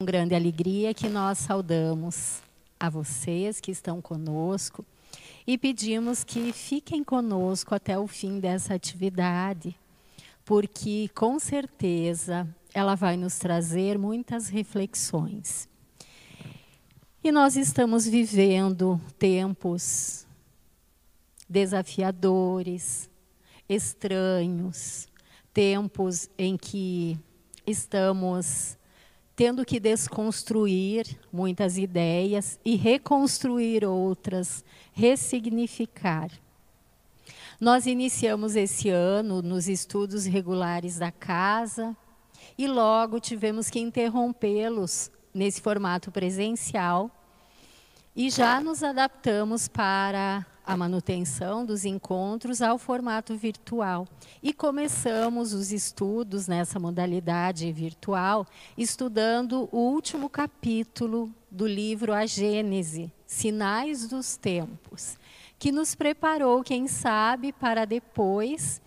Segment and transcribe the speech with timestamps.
[0.00, 2.40] Com grande alegria que nós saudamos
[2.78, 4.86] a vocês que estão conosco
[5.44, 9.76] e pedimos que fiquem conosco até o fim dessa atividade,
[10.44, 15.68] porque com certeza ela vai nos trazer muitas reflexões.
[17.24, 20.28] E nós estamos vivendo tempos
[21.48, 23.10] desafiadores,
[23.68, 25.08] estranhos,
[25.52, 27.18] tempos em que
[27.66, 28.77] estamos
[29.38, 36.28] tendo que desconstruir muitas ideias e reconstruir outras, ressignificar.
[37.60, 41.96] Nós iniciamos esse ano nos estudos regulares da casa
[42.58, 47.08] e logo tivemos que interrompê-los nesse formato presencial
[48.16, 54.06] e já nos adaptamos para a manutenção dos encontros ao formato virtual.
[54.42, 58.46] E começamos os estudos nessa modalidade virtual,
[58.76, 65.16] estudando o último capítulo do livro A Gênese, Sinais dos Tempos,
[65.58, 68.82] que nos preparou, quem sabe, para depois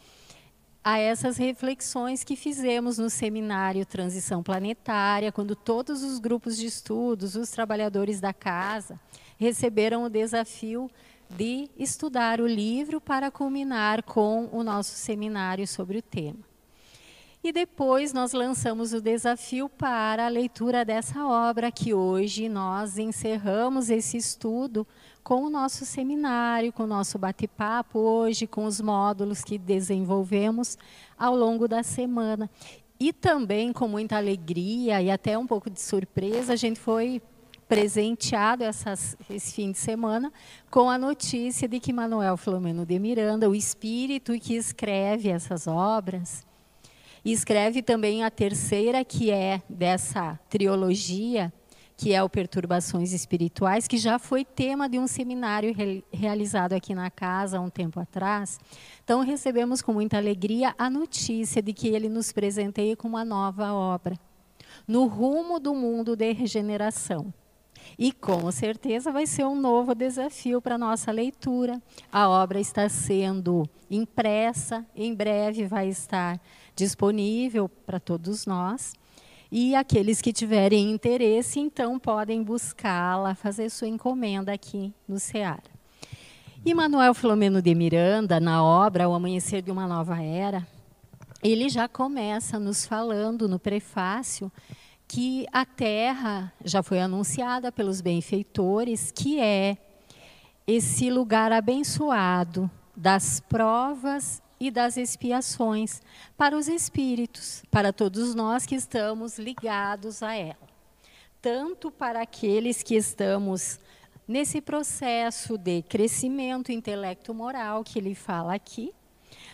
[0.83, 7.35] a essas reflexões que fizemos no seminário Transição Planetária, quando todos os grupos de estudos,
[7.35, 8.99] os trabalhadores da casa,
[9.35, 10.87] receberam o desafio
[11.37, 16.51] de estudar o livro para culminar com o nosso seminário sobre o tema.
[17.43, 23.89] E depois nós lançamos o desafio para a leitura dessa obra, que hoje nós encerramos
[23.89, 24.85] esse estudo
[25.23, 30.77] com o nosso seminário, com o nosso bate-papo hoje, com os módulos que desenvolvemos
[31.17, 32.47] ao longo da semana.
[32.99, 37.19] E também com muita alegria e até um pouco de surpresa, a gente foi
[37.71, 40.29] presenteado essas, esse fim de semana
[40.69, 46.45] com a notícia de que Manuel Filomeno de Miranda, o espírito que escreve essas obras,
[47.23, 51.53] e escreve também a terceira, que é dessa trilogia,
[51.95, 56.93] que é o Perturbações Espirituais, que já foi tema de um seminário re realizado aqui
[56.93, 58.59] na casa há um tempo atrás.
[59.01, 63.71] Então, recebemos com muita alegria a notícia de que ele nos presenteia com uma nova
[63.71, 64.19] obra,
[64.85, 67.33] No Rumo do Mundo de Regeneração.
[67.97, 71.81] E com certeza vai ser um novo desafio para a nossa leitura.
[72.11, 76.39] A obra está sendo impressa, em breve vai estar
[76.75, 78.93] disponível para todos nós.
[79.51, 85.61] E aqueles que tiverem interesse, então, podem buscá-la, fazer sua encomenda aqui no Ceará.
[86.63, 90.65] E Manuel Filomeno de Miranda, na obra O Amanhecer de uma Nova Era,
[91.43, 94.51] ele já começa nos falando no prefácio
[95.11, 99.77] que a terra já foi anunciada pelos benfeitores, que é
[100.65, 106.01] esse lugar abençoado das provas e das expiações
[106.37, 110.69] para os espíritos, para todos nós que estamos ligados a ela.
[111.41, 113.81] Tanto para aqueles que estamos
[114.25, 118.93] nesse processo de crescimento intelecto-moral que ele fala aqui,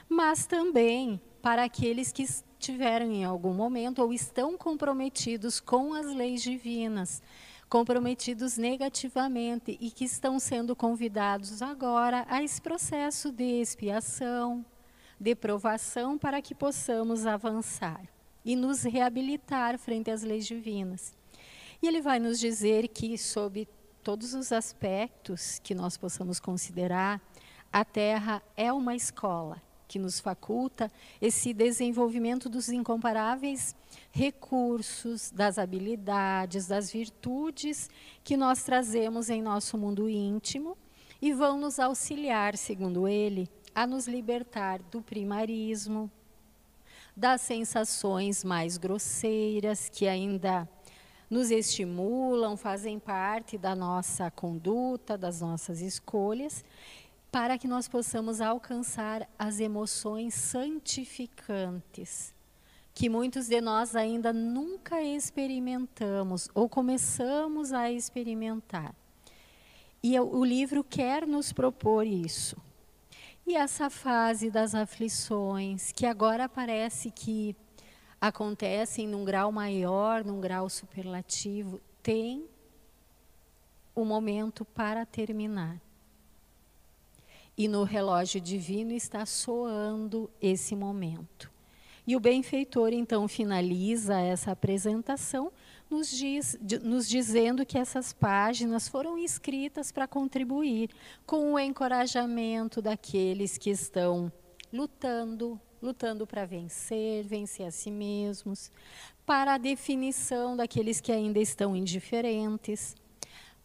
[0.08, 2.28] mas também para aqueles que
[2.60, 7.22] tiveram em algum momento ou estão comprometidos com as leis divinas,
[7.70, 14.66] comprometidos negativamente e que estão sendo convidados agora a esse processo de expiação,
[15.20, 18.02] de provação para que possamos avançar
[18.44, 21.14] e nos reabilitar frente às leis divinas.
[21.82, 23.68] E ele vai nos dizer que, sob
[24.04, 27.22] todos os aspectos que nós possamos considerar,
[27.72, 33.76] a Terra é uma escola que nos faculta esse desenvolvimento dos incomparáveis
[34.12, 37.90] recursos, das habilidades, das virtudes
[38.24, 40.78] que nós trazemos em nosso mundo íntimo
[41.22, 46.12] e vão nos auxiliar, segundo ele, a nos libertar do primarismo,
[47.16, 50.68] das sensações mais grosseiras que ainda
[51.30, 56.64] nos estimulam, fazem parte da nossa conduta, das nossas escolhas,
[57.32, 62.34] para que nós possamos alcançar as emoções santificantes,
[62.94, 68.96] que muitos de nós ainda nunca experimentamos ou começamos a experimentar.
[70.02, 72.56] E o livro quer nos propor isso.
[73.46, 77.56] E essa fase das aflições, que agora parece que
[78.20, 82.46] acontecem num grau maior, num grau superlativo, tem
[83.96, 85.80] o um momento para terminar.
[87.58, 91.52] E no relógio divino está soando esse momento.
[92.06, 95.52] E o benfeitor, então, finaliza essa apresentação
[95.90, 100.90] nos, diz, nos dizendo que essas páginas foram escritas para contribuir
[101.26, 104.32] com o encorajamento daqueles que estão
[104.72, 108.72] lutando, lutando para vencer, vencer a si mesmos,
[109.26, 112.96] para a definição daqueles que ainda estão indiferentes,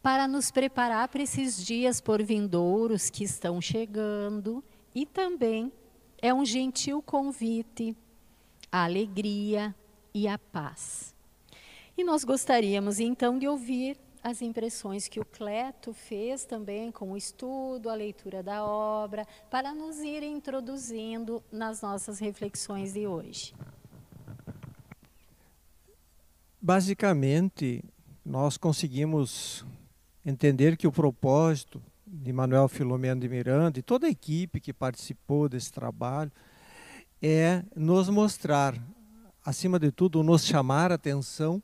[0.03, 4.63] para nos preparar para esses dias por vindouros que estão chegando
[4.95, 5.73] e também
[6.21, 7.97] é um gentil convite
[8.71, 9.75] à alegria
[10.13, 11.15] e à paz.
[11.97, 17.17] E nós gostaríamos então de ouvir as impressões que o Cleto fez também com o
[17.17, 23.55] estudo, a leitura da obra, para nos ir introduzindo nas nossas reflexões de hoje.
[26.61, 27.85] Basicamente,
[28.25, 29.67] nós conseguimos
[30.25, 35.49] entender que o propósito de Manuel Filomeno de Miranda e toda a equipe que participou
[35.49, 36.31] desse trabalho
[37.21, 38.75] é nos mostrar,
[39.45, 41.63] acima de tudo, nos chamar a atenção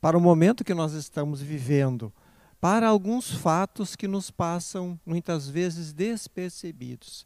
[0.00, 2.12] para o momento que nós estamos vivendo,
[2.60, 7.24] para alguns fatos que nos passam muitas vezes despercebidos,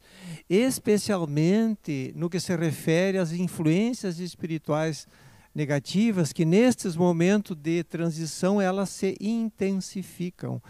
[0.49, 5.07] especialmente no que se refere às influências espirituais
[5.53, 10.61] negativas que nestes momentos de transição elas se intensificam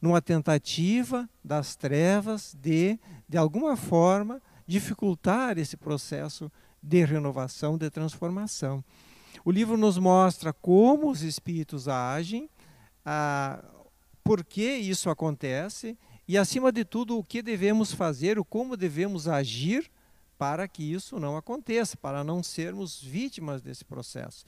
[0.00, 2.98] numa tentativa das trevas de
[3.28, 6.50] de alguma forma dificultar esse processo
[6.82, 8.84] de renovação, de transformação.
[9.44, 12.48] O livro nos mostra como os espíritos agem,
[13.04, 13.62] ah,
[14.22, 15.96] por que isso acontece
[16.28, 19.90] e, acima de tudo, o que devemos fazer, o como devemos agir
[20.42, 24.44] para que isso não aconteça, para não sermos vítimas desse processo.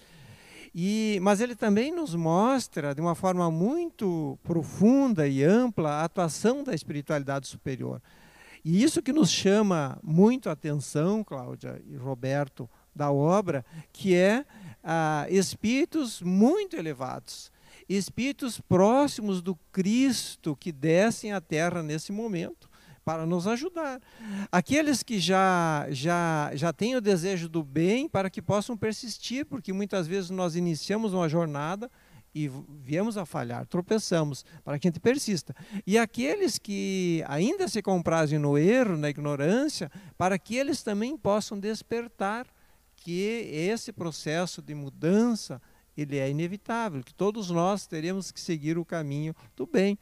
[0.75, 6.65] E, mas ele também nos mostra, de uma forma muito profunda e ampla, a atuação
[6.65, 8.03] da espiritualidade superior.
[8.65, 14.45] E isso que nos chama muito a atenção, Cláudia e Roberto, da obra, que é
[14.83, 17.53] ah, espíritos muito elevados,
[17.89, 22.74] espíritos próximos do Cristo que descem à Terra nesse momento
[23.05, 24.01] para nos ajudar.
[24.51, 29.73] Aqueles que já, já, já têm o desejo do bem para que possam persistir, porque
[29.73, 31.91] muitas vezes nós iniciamos uma jornada
[32.35, 32.51] e
[32.83, 35.55] viemos a falhar, tropeçamos, para que a gente persista.
[35.87, 41.61] E aqueles que ainda se comprazem no erro, na ignorância, para que eles também possam
[41.61, 42.47] despertar
[42.97, 43.21] que
[43.53, 45.61] esse processo de mudança
[45.97, 49.97] ele é inevitável, que todos nós teremos que seguir o caminho do bem.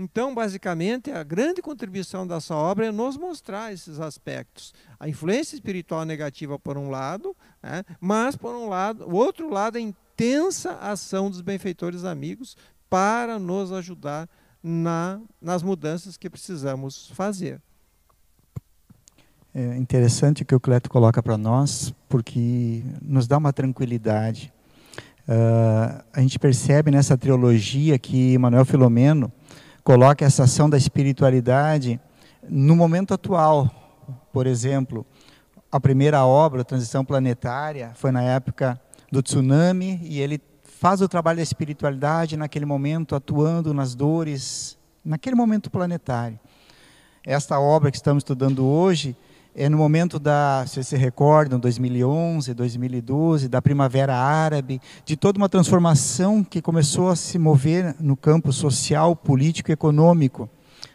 [0.00, 4.72] Então, basicamente, a grande contribuição dessa obra é nos mostrar esses aspectos.
[5.00, 9.76] A influência espiritual negativa, por um lado, né, mas, por um lado, o outro lado,
[9.76, 12.56] a intensa ação dos benfeitores amigos
[12.88, 14.28] para nos ajudar
[14.62, 17.60] na, nas mudanças que precisamos fazer.
[19.52, 24.52] É interessante o que o Cleto coloca para nós, porque nos dá uma tranquilidade.
[25.26, 29.32] Uh, a gente percebe nessa trilogia que Manuel Filomeno
[29.88, 31.98] coloca essa ação da espiritualidade
[32.46, 33.70] no momento atual.
[34.30, 35.06] Por exemplo,
[35.72, 38.78] a primeira obra, Transição Planetária, foi na época
[39.10, 45.34] do tsunami e ele faz o trabalho da espiritualidade naquele momento, atuando nas dores, naquele
[45.34, 46.38] momento planetário.
[47.24, 49.16] Esta obra que estamos estudando hoje
[49.60, 55.48] é no momento da, se se recordam, 2011, 2012, da Primavera Árabe, de toda uma
[55.48, 60.48] transformação que começou a se mover no campo social, político e econômico.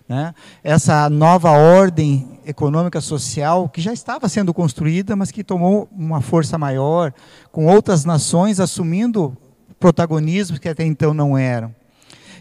[0.07, 0.33] Né?
[0.63, 6.57] Essa nova ordem econômica social que já estava sendo construída, mas que tomou uma força
[6.57, 7.13] maior,
[7.51, 9.36] com outras nações assumindo
[9.77, 11.75] protagonismos que até então não eram.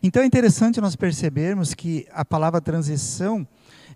[0.01, 3.45] Então é interessante nós percebermos que a palavra transição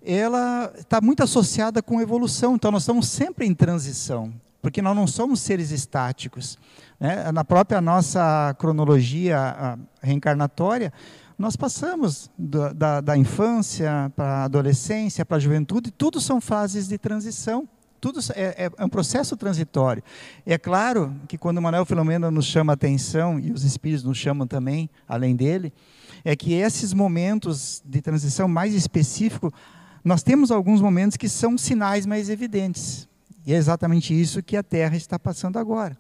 [0.03, 2.55] ela está muito associada com evolução.
[2.55, 6.59] Então, nós estamos sempre em transição, porque nós não somos seres estáticos.
[6.99, 7.31] Né?
[7.33, 10.93] Na própria nossa cronologia reencarnatória,
[11.39, 16.89] nós passamos da, da, da infância para a adolescência, para a juventude, tudo são fases
[16.89, 17.69] de transição.
[18.01, 20.03] Tudo é, é, é, um processo transitório.
[20.45, 24.47] É claro que quando Manuel Filomeno nos chama a atenção, e os espíritos nos chamam
[24.47, 25.73] também, além dele,
[26.25, 29.51] é que esses momentos de transição mais específicos
[30.07, 33.09] nós temos alguns momentos que são sinais mais evidentes.
[33.45, 35.99] E é exatamente isso que a Terra está passando agora.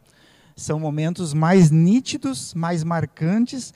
[0.54, 3.74] São momentos mais nítidos, mais marcantes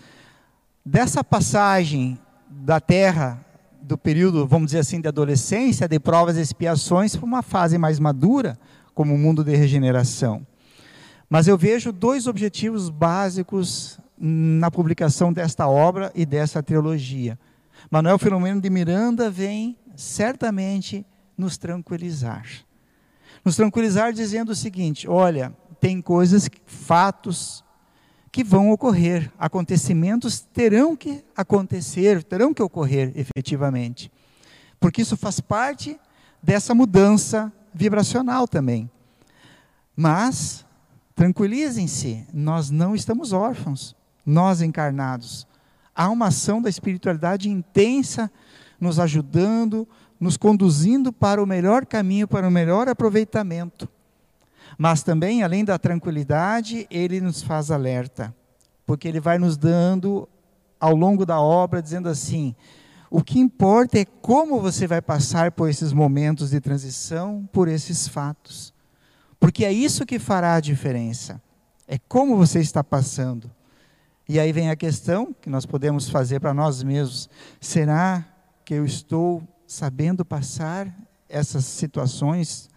[0.86, 2.16] dessa passagem
[2.48, 3.44] da Terra
[3.82, 7.98] do período, vamos dizer assim, de adolescência, de provas e expiações, para uma fase mais
[7.98, 8.56] madura,
[8.94, 10.46] como o mundo de regeneração.
[11.28, 17.36] Mas eu vejo dois objetivos básicos na publicação desta obra e dessa trilogia.
[17.90, 21.04] Manuel Filomeno de Miranda vem certamente
[21.36, 22.46] nos tranquilizar.
[23.44, 27.64] Nos tranquilizar dizendo o seguinte: olha, tem coisas, fatos
[28.32, 34.10] que vão ocorrer, acontecimentos terão que acontecer, terão que ocorrer efetivamente.
[34.78, 35.98] Porque isso faz parte
[36.42, 38.90] dessa mudança vibracional também.
[39.96, 40.64] Mas
[41.14, 45.46] tranquilizem-se, nós não estamos órfãos, nós encarnados.
[45.94, 48.30] Há uma ação da espiritualidade intensa
[48.80, 49.86] nos ajudando,
[50.18, 53.88] nos conduzindo para o melhor caminho, para o melhor aproveitamento.
[54.78, 58.34] Mas também, além da tranquilidade, ele nos faz alerta,
[58.86, 60.28] porque ele vai nos dando
[60.78, 62.54] ao longo da obra, dizendo assim:
[63.10, 68.06] o que importa é como você vai passar por esses momentos de transição, por esses
[68.06, 68.72] fatos.
[69.38, 71.42] Porque é isso que fará a diferença.
[71.88, 73.50] É como você está passando.
[74.28, 77.28] E aí vem a questão que nós podemos fazer para nós mesmos:
[77.60, 78.24] será
[78.70, 80.96] que eu estou sabendo passar
[81.28, 82.70] essas situações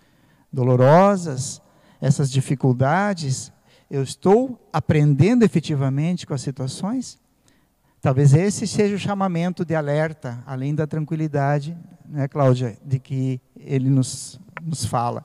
[0.51, 1.62] dolorosas,
[2.01, 3.53] essas dificuldades?
[3.91, 7.19] Eu estou aprendendo efetivamente com as situações?
[8.01, 13.88] Talvez esse seja o chamamento de alerta, além da tranquilidade, né, Cláudia, de que ele
[13.88, 15.23] nos, nos fala.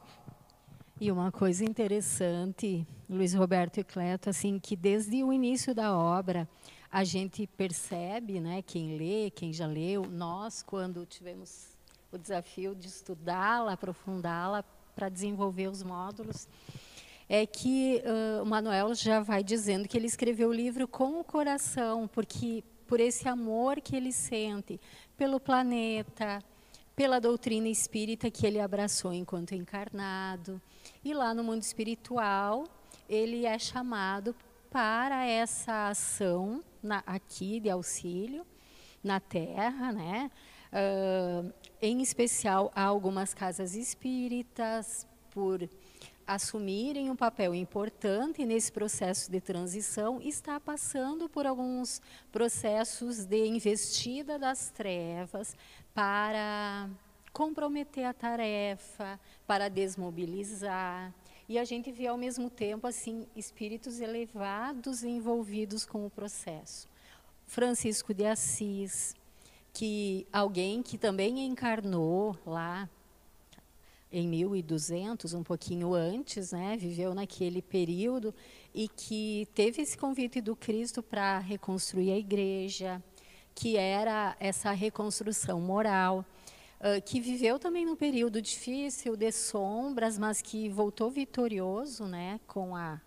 [1.00, 6.46] E uma coisa interessante, Luiz Roberto e Cleto, assim, que desde o início da obra
[6.90, 11.76] a gente percebe, né, quem lê, quem já leu, nós quando tivemos
[12.11, 14.64] o desafio de estudá-la, aprofundá-la
[14.95, 16.49] para desenvolver os módulos,
[17.28, 21.25] é que uh, o Manuel já vai dizendo que ele escreveu o livro com o
[21.25, 24.80] coração, porque por esse amor que ele sente
[25.14, 26.42] pelo planeta,
[26.97, 30.61] pela doutrina espírita que ele abraçou enquanto encarnado.
[31.04, 32.64] E lá no mundo espiritual,
[33.07, 34.35] ele é chamado
[34.71, 38.47] para essa ação na, aqui de auxílio
[39.02, 40.30] na Terra, né?
[40.70, 45.68] Uh, em especial há algumas casas espíritas por
[46.26, 54.38] assumirem um papel importante nesse processo de transição, está passando por alguns processos de investida
[54.38, 55.56] das trevas
[55.94, 56.90] para
[57.32, 61.14] comprometer a tarefa, para desmobilizar.
[61.49, 66.87] E a gente vê ao mesmo tempo assim espíritos elevados envolvidos com o processo.
[67.47, 69.17] Francisco de Assis,
[69.73, 72.87] que alguém que também encarnou lá
[74.12, 78.35] em 1200, um pouquinho antes, né, viveu naquele período
[78.75, 83.02] e que teve esse convite do Cristo para reconstruir a igreja,
[83.55, 86.25] que era essa reconstrução moral,
[86.80, 92.75] uh, que viveu também num período difícil de sombras, mas que voltou vitorioso, né, com
[92.75, 93.00] a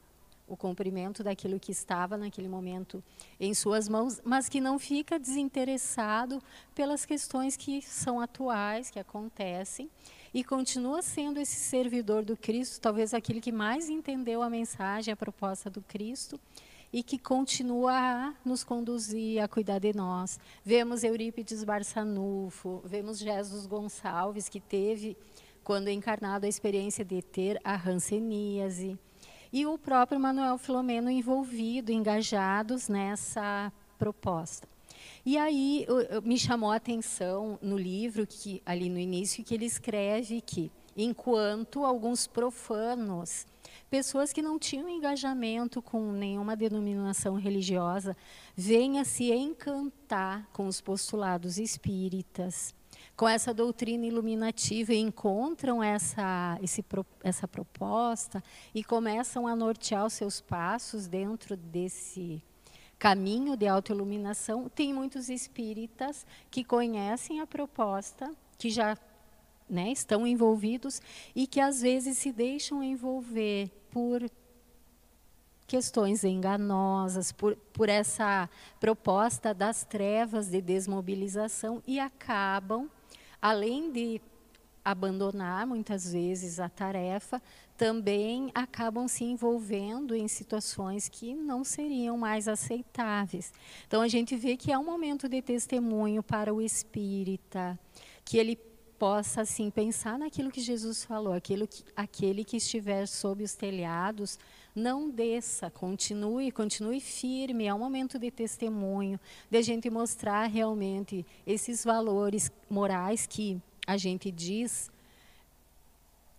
[0.52, 3.02] o cumprimento daquilo que estava naquele momento
[3.40, 6.44] em suas mãos, mas que não fica desinteressado
[6.76, 9.90] pelas questões que são atuais, que acontecem
[10.34, 15.16] e continua sendo esse servidor do Cristo, talvez aquele que mais entendeu a mensagem, a
[15.16, 16.38] proposta do Cristo,
[16.94, 20.40] e que continua a nos conduzir, a cuidar de nós.
[20.64, 25.16] Vemos Eurípides Barçanufo, vemos Jesus Gonçalves, que teve,
[25.64, 28.98] quando encarnado, a experiência de ter a ranceníase,
[29.54, 34.68] e o próprio Manuel Filomeno envolvido, engajados nessa proposta.
[35.26, 35.86] E aí
[36.24, 40.72] me chamou a atenção no livro, que ali no início, que ele escreve que,
[41.04, 43.46] enquanto alguns profanos,
[43.90, 48.16] pessoas que não tinham engajamento com nenhuma denominação religiosa,
[49.00, 52.74] a se encantar com os postulados espíritas,
[53.16, 56.84] com essa doutrina iluminativa e encontram essa, esse,
[57.24, 58.44] essa proposta
[58.74, 62.44] e começam a nortear os seus passos dentro desse
[63.02, 68.96] caminho de autoiluminação, tem muitos espíritas que conhecem a proposta, que já
[69.72, 71.02] né, estão envolvidos
[71.34, 74.30] e que às vezes se deixam envolver por
[75.66, 82.90] questões enganosas, por, por essa proposta das trevas de desmobilização e acabam,
[83.42, 84.22] além de
[84.84, 87.42] abandonar muitas vezes a tarefa,
[87.78, 93.54] também acabam se envolvendo em situações que não seriam mais aceitáveis.
[93.88, 97.80] Então a gente vê que é um momento de testemunho para o espírita,
[98.26, 98.60] que ele
[99.02, 104.38] possa assim pensar naquilo que Jesus falou, aquilo que, aquele que estiver sob os telhados,
[104.76, 111.26] não desça, continue, continue firme, é um momento de testemunho, de a gente mostrar realmente
[111.48, 114.92] esses valores morais que a gente diz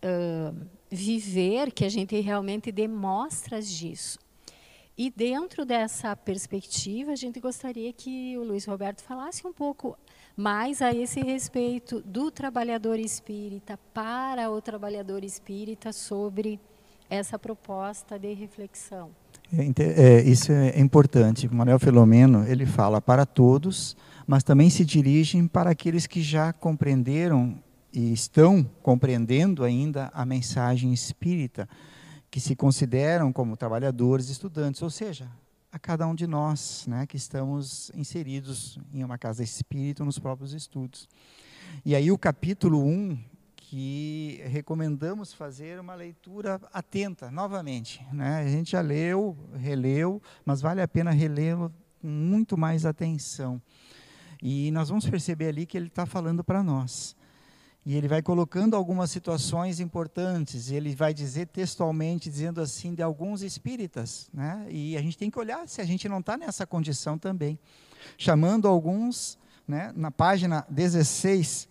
[0.05, 0.57] uh,
[0.89, 4.21] viver, que a gente realmente dê mostras disso.
[4.97, 9.99] E dentro dessa perspectiva, a gente gostaria que o Luiz Roberto falasse um pouco
[10.37, 16.59] mais a esse respeito do trabalhador espírita para o trabalhador espírita sobre
[17.09, 19.11] essa proposta de reflexão.
[19.53, 21.47] É, é, isso é importante.
[21.53, 23.97] Manuel Filomeno ele fala para todos,
[24.27, 27.63] mas também se dirigem para aqueles que já compreenderam
[27.93, 31.69] e estão compreendendo ainda a mensagem espírita,
[32.31, 35.29] que se consideram como trabalhadores, estudantes, ou seja,
[35.73, 40.53] a cada um de nós, né, que estamos inseridos em uma casa espírita nos próprios
[40.53, 41.09] estudos.
[41.83, 43.19] E aí o capítulo 1,
[43.57, 48.07] que recomendamos fazer uma leitura atenta, novamente.
[48.13, 48.41] Né?
[48.41, 53.61] A gente já leu, releu, mas vale a pena relê-lo com muito mais atenção.
[54.43, 57.17] E nós vamos perceber ali que ele está falando para nós.
[57.85, 63.03] E ele vai colocando algumas situações importantes, e ele vai dizer textualmente, dizendo assim, de
[63.03, 64.31] alguns espíritas.
[64.33, 64.67] Né?
[64.71, 67.59] E a gente tem que olhar se a gente não está nessa condição também.
[68.17, 69.37] Chamando alguns,
[69.67, 71.69] né, na página 16,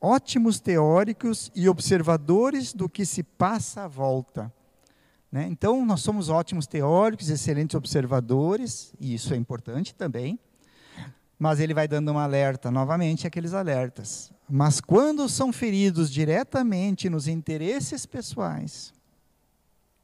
[0.00, 4.52] ótimos teóricos e observadores do que se passa à volta.
[5.30, 5.48] Né?
[5.48, 10.38] Então, nós somos ótimos teóricos, excelentes observadores, e isso é importante também.
[11.36, 14.32] Mas ele vai dando um alerta, novamente, aqueles alertas.
[14.48, 18.94] Mas quando são feridos diretamente nos interesses pessoais,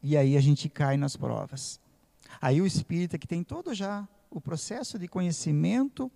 [0.02, 1.80] e aí a gente cai nas provas.
[2.40, 6.10] Aí o espírita que tem todo já o processo de conhecimento,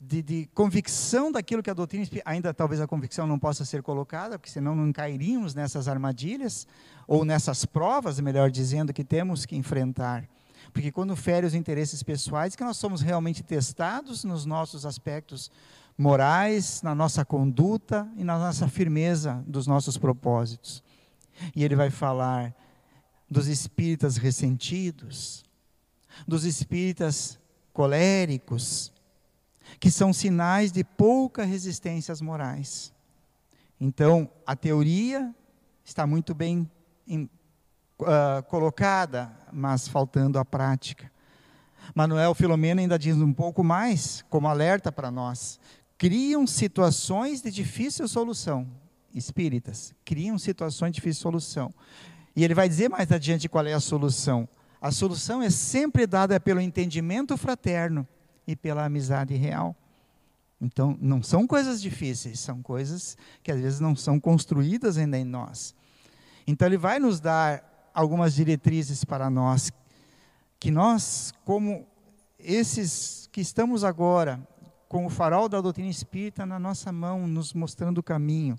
[0.00, 4.38] de, de, convicção daquilo que a doutrina ainda talvez a convicção não possa ser colocada,
[4.38, 6.66] porque senão não cairíamos nessas armadilhas
[7.06, 10.28] ou nessas provas, melhor dizendo, que temos que enfrentar.
[10.72, 15.50] Porque quando fere os interesses pessoais, que nós somos realmente testados nos nossos aspectos
[15.96, 20.82] morais, na nossa conduta e na nossa firmeza dos nossos propósitos.
[21.54, 22.54] E ele vai falar
[23.30, 25.44] dos espíritas ressentidos,
[26.26, 27.38] dos espíritas
[27.72, 28.92] coléricos,
[29.80, 32.92] que são sinais de pouca resistência às morais.
[33.80, 35.34] Então, a teoria
[35.84, 36.70] está muito bem
[37.06, 37.28] em,
[38.00, 41.10] uh, colocada, mas faltando a prática.
[41.94, 45.58] Manuel Filomeno ainda diz um pouco mais, como alerta para nós.
[46.02, 48.66] Criam situações de difícil solução.
[49.14, 51.72] Espíritas, criam situações de difícil solução.
[52.34, 54.48] E ele vai dizer mais adiante qual é a solução.
[54.80, 58.04] A solução é sempre dada pelo entendimento fraterno
[58.44, 59.76] e pela amizade real.
[60.60, 65.24] Então, não são coisas difíceis, são coisas que às vezes não são construídas ainda em
[65.24, 65.72] nós.
[66.48, 69.70] Então, ele vai nos dar algumas diretrizes para nós,
[70.58, 71.86] que nós, como
[72.40, 74.44] esses que estamos agora
[74.92, 78.58] com o farol da doutrina espírita na nossa mão, nos mostrando o caminho,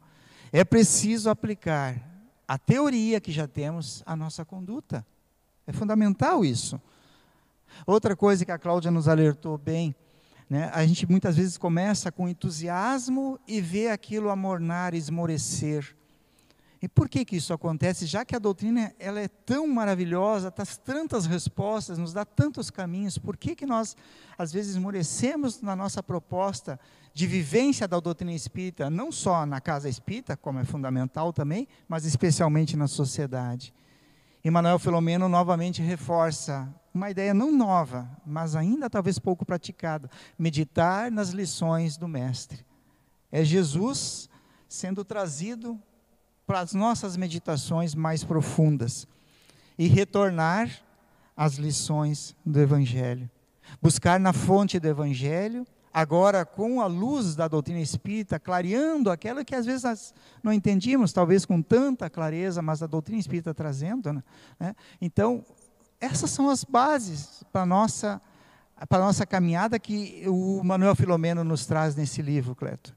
[0.51, 2.01] é preciso aplicar
[2.47, 5.05] a teoria que já temos à nossa conduta.
[5.67, 6.81] É fundamental isso.
[7.85, 9.95] Outra coisa que a Cláudia nos alertou bem,
[10.49, 15.95] né, a gente muitas vezes começa com entusiasmo e vê aquilo amornar, esmorecer.
[16.83, 18.05] E por que, que isso acontece?
[18.05, 23.17] Já que a doutrina ela é tão maravilhosa, traz tantas respostas, nos dá tantos caminhos,
[23.17, 23.95] por que, que nós,
[24.37, 26.77] às vezes, esmorecemos na nossa proposta
[27.13, 32.03] de vivência da doutrina espírita, não só na casa espírita, como é fundamental também, mas
[32.03, 33.73] especialmente na sociedade?
[34.43, 41.09] E Manuel Filomeno novamente reforça uma ideia não nova, mas ainda talvez pouco praticada: meditar
[41.09, 42.65] nas lições do Mestre.
[43.31, 44.29] É Jesus
[44.67, 45.81] sendo trazido
[46.45, 49.07] para as nossas meditações mais profundas
[49.77, 50.69] e retornar
[51.35, 53.29] às lições do Evangelho.
[53.81, 59.55] Buscar na fonte do Evangelho, agora com a luz da doutrina espírita, clareando aquela que
[59.55, 64.11] às vezes nós não entendíamos, talvez com tanta clareza, mas a doutrina espírita trazendo.
[64.11, 64.23] Né?
[64.59, 64.75] né?
[65.01, 65.45] Então,
[65.99, 68.21] essas são as bases para a nossa,
[68.89, 72.93] para nossa caminhada que o Manuel Filomeno nos traz nesse livro, Cleto.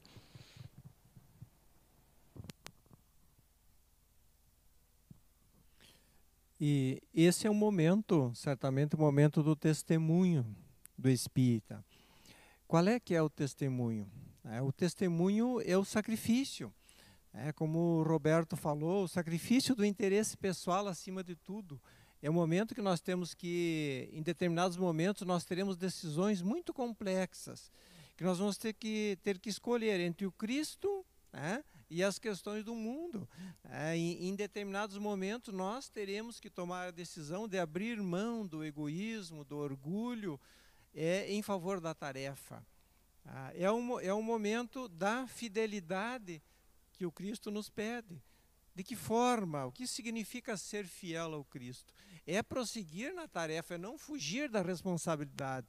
[6.59, 10.45] E esse é o momento, certamente o momento do testemunho
[10.97, 11.83] do espírita.
[12.67, 14.09] Qual é que é o testemunho?
[14.43, 16.73] É, o testemunho é o sacrifício.
[17.33, 21.79] É, como o Roberto falou, o sacrifício do interesse pessoal acima de tudo.
[22.21, 27.71] É o momento que nós temos que, em determinados momentos, nós teremos decisões muito complexas,
[28.15, 32.63] que nós vamos ter que, ter que escolher entre o Cristo né, e as questões
[32.63, 33.27] do mundo.
[33.63, 38.63] É, em, em, determinados momentos, nós teremos que tomar a decisão de abrir mão do
[38.63, 40.39] egoísmo, do orgulho,
[40.93, 42.65] é, em favor da tarefa.
[43.25, 46.41] Ah, é, um, é um momento da fidelidade
[46.93, 48.21] que o Cristo nos pede.
[48.73, 49.65] De que forma?
[49.65, 51.93] O que significa ser fiel ao Cristo?
[52.25, 55.67] É prosseguir na tarefa, é não fugir da responsabilidade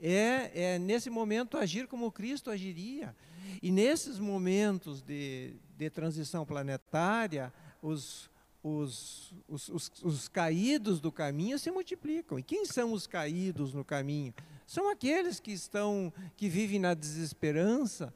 [0.00, 3.14] é, é nesse momento agir como Cristo agiria.
[3.62, 8.30] E nesses momentos de, de transição planetária, os,
[8.62, 12.38] os, os, os, os caídos do caminho se multiplicam.
[12.38, 14.34] E quem são os caídos no caminho?
[14.66, 18.12] São aqueles que estão, que vivem na desesperança,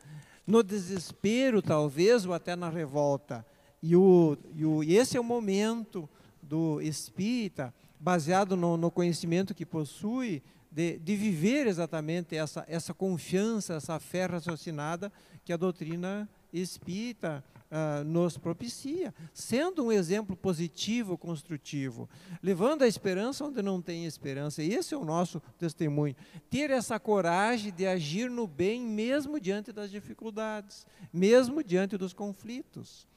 [0.47, 3.47] no desespero talvez, ou até na revolta.
[3.83, 6.09] E, o, e, o, e esse é o momento
[6.43, 13.74] do espírita, baseado no, no conhecimento que possui, de, de, viver exatamente essa, essa confiança,
[13.74, 15.12] essa fé raciocinada
[15.44, 22.09] que a doutrina espírita uh, nos propicia, sendo um exemplo positivo, construtivo,
[22.42, 24.62] levando a esperança onde não tem esperança.
[24.62, 26.16] Esse é o nosso testemunho.
[26.48, 33.09] Ter essa coragem de agir no bem, mesmo diante das dificuldades, mesmo diante dos conflitos.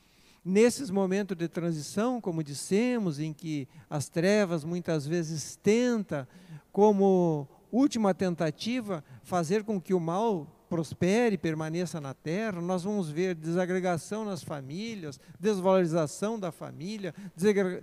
[0.46, 6.28] Nesses momentos de transição, como dissemos, em que as trevas muitas vezes tenta,
[6.74, 13.36] como última tentativa, fazer com que o mal prospere, permaneça na terra, nós vamos ver
[13.36, 17.14] desagregação nas famílias, desvalorização da família,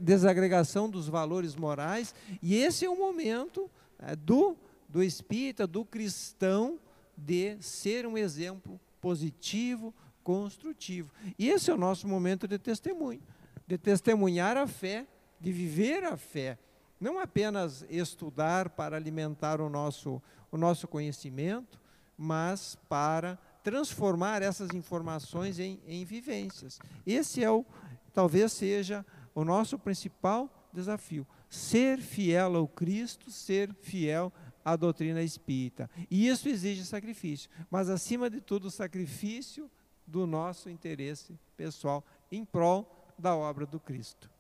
[0.01, 4.57] desagregação dos valores morais, e esse é o momento é, do,
[4.89, 6.81] do espírita, do cristão,
[7.17, 11.13] de ser um exemplo positivo, construtivo.
[11.39, 13.23] E esse é o nosso momento de testemunho,
[13.69, 15.07] de testemunhar a fé,
[15.41, 16.59] de viver a fé.
[17.01, 21.81] Não apenas estudar para alimentar o nosso, o nosso conhecimento,
[22.17, 26.79] mas para transformar essas informações em, em vivências.
[27.07, 27.65] Esse é o,
[28.13, 34.31] talvez seja o nosso principal desafio: ser fiel ao Cristo, ser fiel
[34.65, 35.89] à doutrina espírita.
[36.11, 39.71] E isso exige sacrifício, mas acima de tudo, sacrifício
[40.07, 44.31] do nosso interesse pessoal em prol da obra do Cristo.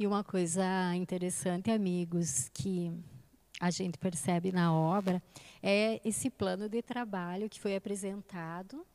[0.00, 2.92] E uma coisa interessante, amigos, que
[3.58, 5.20] a gente percebe na obra
[5.60, 8.86] é esse plano de trabalho que foi apresentado,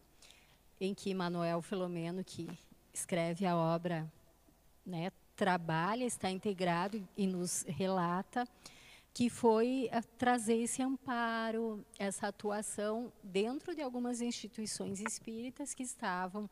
[0.79, 2.47] em que Manuel Filomeno, que
[2.93, 4.09] escreve a obra,
[4.85, 8.47] né, trabalha, está integrado e nos relata
[9.13, 16.49] que foi eh, trazer esse amparo, essa atuação dentro de algumas instituições espíritas que estavam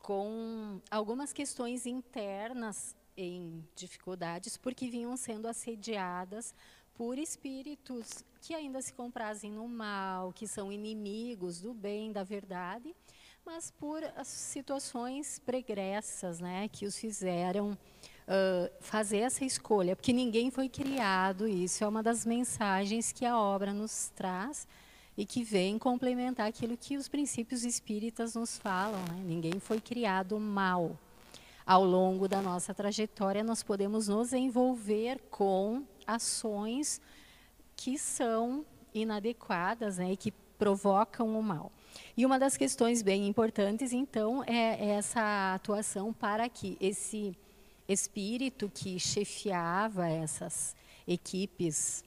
[0.00, 6.54] com algumas questões internas em dificuldades, porque vinham sendo assediadas
[6.94, 12.94] por espíritos que ainda se comprazem no mal, que são inimigos do bem, da verdade,
[13.44, 20.68] mas por situações pregressas, né, que os fizeram uh, fazer essa escolha, porque ninguém foi
[20.68, 21.46] criado.
[21.46, 24.66] Isso é uma das mensagens que a obra nos traz
[25.16, 29.00] e que vem complementar aquilo que os princípios espíritas nos falam.
[29.04, 29.22] Né?
[29.24, 30.98] Ninguém foi criado mal.
[31.66, 37.00] Ao longo da nossa trajetória, nós podemos nos envolver com ações
[37.74, 41.72] que são inadequadas né, e que provocam o mal.
[42.16, 47.36] E uma das questões bem importantes, então, é essa atuação para que esse
[47.88, 52.04] espírito que chefiava essas equipes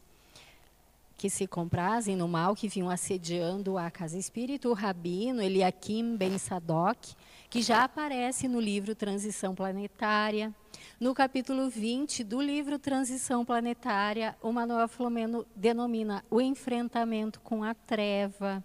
[1.17, 6.37] que se comprazem no mal, que vinham assediando a casa espírita, o rabino Eliakim Ben
[6.37, 7.15] Sadok,
[7.49, 10.53] que já aparece no livro Transição Planetária.
[10.99, 17.73] No capítulo 20 do livro Transição Planetária, o Manuel Filomeno denomina o enfrentamento com a
[17.73, 18.63] treva.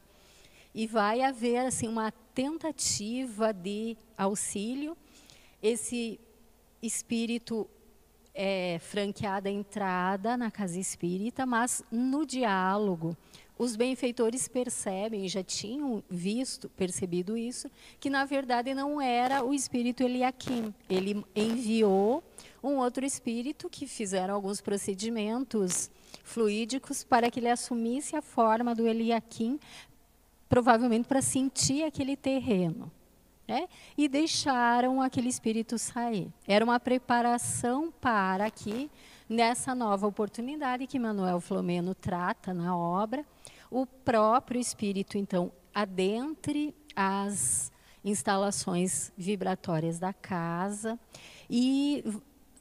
[0.74, 4.96] E vai haver assim uma tentativa de auxílio.
[5.62, 6.18] Esse
[6.82, 7.68] espírito
[8.34, 13.16] é, franqueada a entrada na casa espírita, mas no diálogo
[13.62, 17.70] os benfeitores percebem, já tinham visto, percebido isso,
[18.00, 20.74] que na verdade não era o espírito Eliakim.
[20.90, 22.24] Ele enviou
[22.60, 25.88] um outro espírito que fizeram alguns procedimentos
[26.24, 29.60] fluídicos para que ele assumisse a forma do Eliakim,
[30.48, 32.90] provavelmente para sentir aquele terreno.
[33.46, 33.68] Né?
[33.96, 36.32] E deixaram aquele espírito sair.
[36.48, 38.90] Era uma preparação para que,
[39.28, 43.24] nessa nova oportunidade que Manuel Flomeno trata na obra,
[43.72, 47.72] o próprio espírito, então, adentre as
[48.04, 50.98] instalações vibratórias da casa.
[51.48, 52.04] E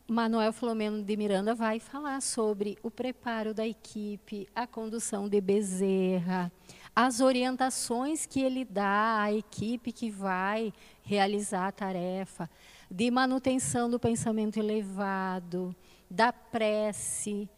[0.08, 6.50] Manuel Flomeno de Miranda vai falar sobre o preparo da equipe, a condução de Bezerra,
[6.96, 12.50] as orientações que ele dá à equipe que vai realizar a tarefa,
[12.90, 15.76] de manutenção do pensamento elevado,
[16.10, 17.50] da prece,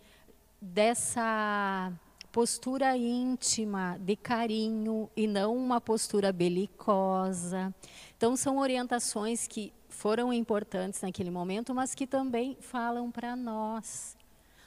[0.60, 1.92] dessa
[2.34, 7.74] postura íntima, de carinho e não uma postura belicosa.
[8.18, 14.18] Então, são orientações que foram importantes naquele momento, mas que também falam para nós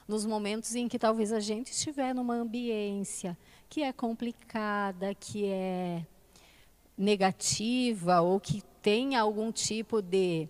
[0.07, 3.37] nos momentos em que talvez a gente estiver numa ambiência
[3.69, 6.05] que é complicada, que é
[6.97, 10.47] negativa ou que tem algum tipo de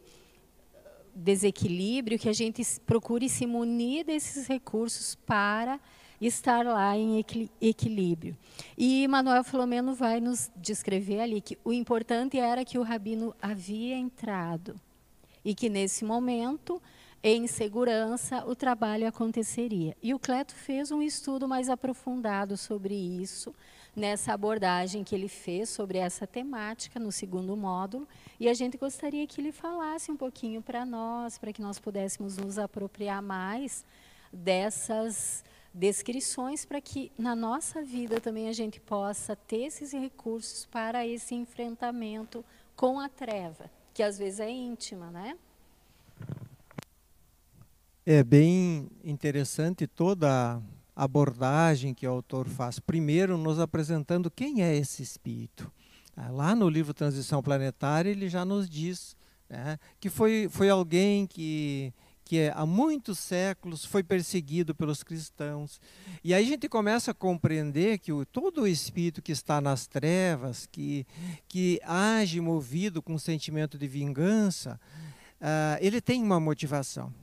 [1.15, 5.79] desequilíbrio, que a gente procure se munir desses recursos para
[6.25, 7.23] estar lá em
[7.61, 8.35] equilíbrio.
[8.77, 13.95] E Manuel Filomeno vai nos descrever ali que o importante era que o rabino havia
[13.95, 14.79] entrado
[15.45, 16.81] e que nesse momento
[17.23, 19.97] em segurança, o trabalho aconteceria.
[20.01, 23.53] E o Cleto fez um estudo mais aprofundado sobre isso,
[23.95, 28.07] nessa abordagem que ele fez sobre essa temática no segundo módulo,
[28.39, 32.37] e a gente gostaria que ele falasse um pouquinho para nós, para que nós pudéssemos
[32.37, 33.83] nos apropriar mais
[34.31, 35.43] dessas
[35.77, 41.35] descrições para que na nossa vida também a gente possa ter esses recursos para esse
[41.35, 42.43] enfrentamento
[42.75, 45.37] com a treva, que às vezes é íntima, né?
[48.03, 50.61] É bem interessante toda
[50.95, 52.79] a abordagem que o autor faz.
[52.79, 55.71] Primeiro, nos apresentando quem é esse espírito.
[56.15, 59.15] Ah, lá no livro Transição Planetária, ele já nos diz
[59.47, 61.93] né, que foi, foi alguém que
[62.27, 65.79] que é, há muitos séculos foi perseguido pelos cristãos.
[66.23, 69.87] E aí a gente começa a compreender que o, todo o espírito que está nas
[69.87, 71.07] trevas, que,
[71.47, 74.79] que age movido com um sentimento de vingança,
[75.41, 77.13] uh, ele tem uma motivação.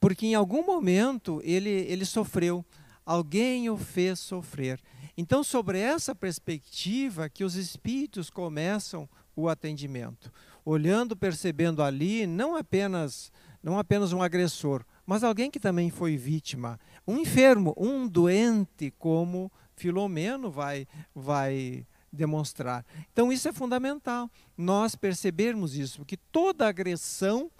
[0.00, 2.64] Porque em algum momento ele, ele sofreu,
[3.06, 4.80] alguém o fez sofrer.
[5.16, 10.32] Então, sobre essa perspectiva que os espíritos começam o atendimento,
[10.64, 13.30] olhando, percebendo ali não apenas
[13.62, 19.50] não apenas um agressor, mas alguém que também foi vítima, um enfermo, um doente, como
[19.76, 22.84] Filomeno vai, vai demonstrar.
[23.12, 27.50] Então isso é fundamental, nós percebermos isso, porque toda agressão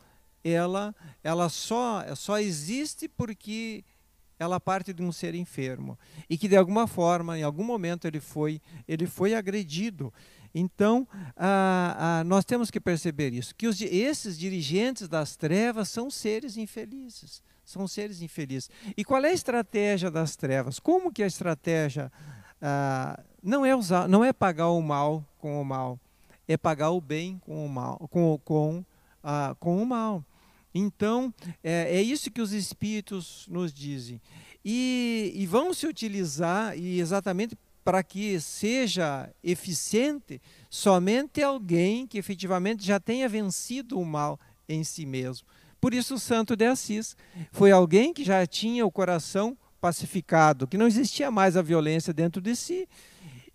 [0.45, 3.85] ela, ela só, só existe porque
[4.39, 5.97] ela parte de um ser enfermo
[6.29, 10.13] e que de alguma forma, em algum momento ele foi, ele foi agredido.
[10.55, 16.11] Então, ah, ah, nós temos que perceber isso, que os, esses dirigentes das trevas são
[16.11, 18.69] seres infelizes, são seres infelizes.
[18.97, 20.79] E qual é a estratégia das trevas?
[20.79, 22.13] Como que a estratégia
[22.61, 25.99] ah, não é usar, não é pagar o mal com o mal,
[26.47, 28.85] é pagar o bem com o mal, com, com,
[29.59, 30.25] com o mal.
[30.75, 34.21] Então, é, é, isso que os espíritos nos dizem.
[34.65, 40.41] E, e vão se utilizar, e exatamente para que seja eficiente,
[40.71, 45.47] somente alguém que efetivamente já tenha vencido o mal em si mesmo.
[45.81, 47.17] Por isso, o Santo de Assis
[47.51, 52.41] foi alguém que já tinha o coração pacificado, que não existia mais a violência dentro
[52.41, 52.89] de si,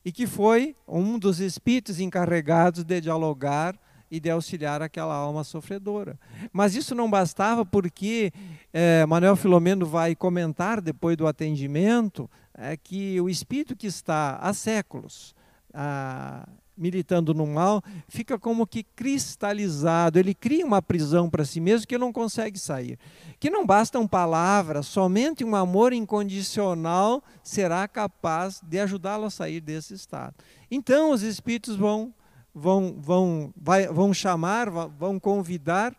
[0.04, 6.20] e que foi um dos espíritos encarregados de dialogar e de auxiliar aquela alma sofredora.
[6.52, 8.32] Mas isso não bastava porque
[8.74, 14.52] é, Manuel Filomeno vai comentar depois do atendimento é que o espírito que está há
[14.54, 15.36] séculos
[15.74, 21.88] ah, militando no mal fica como que cristalizado, ele cria uma prisão para si mesmo
[21.88, 23.00] que não consegue sair.
[23.40, 29.94] Que não bastam palavras, somente um amor incondicional será capaz de ajudá-lo a sair desse
[29.94, 30.36] estado.
[30.70, 32.14] Então os espíritos vão
[32.54, 35.96] vão vão vai, vão chamar, vão convidar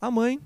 [0.00, 0.40] a mãe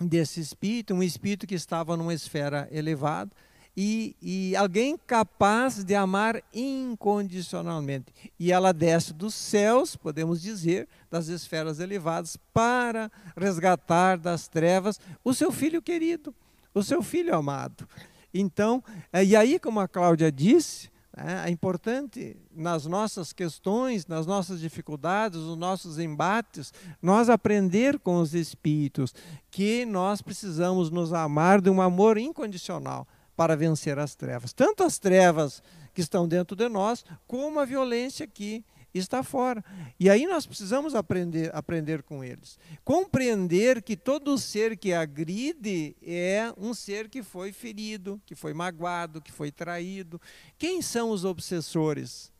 [0.00, 3.30] desse espírito, um espírito que estava numa esfera elevada,
[3.76, 8.06] e, e, alguém capaz de amar incondicionalmente.
[8.40, 15.34] E ela desce dos céus, podemos dizer, das esferas elevadas, para resgatar das trevas o
[15.34, 16.34] seu filho querido,
[16.72, 17.86] o seu filho amado.
[18.32, 24.26] Então, é, e aí, como a Cláudia disse, é, é importante nas nossas questões, nas
[24.26, 29.14] nossas dificuldades, nos nossos embates, nós aprender com os espíritos
[29.50, 34.52] que nós precisamos nos amar de um amor incondicional para vencer as trevas.
[34.52, 35.62] Tanto as trevas
[35.94, 39.62] que estão dentro de nós, como a violência que está fora.
[40.00, 42.58] E aí nós precisamos aprender, aprender com eles.
[42.84, 49.20] Compreender que todo ser que agride é um ser que foi ferido, que foi magoado,
[49.20, 50.20] que foi traído.
[50.58, 52.32] Quem são os obsessores?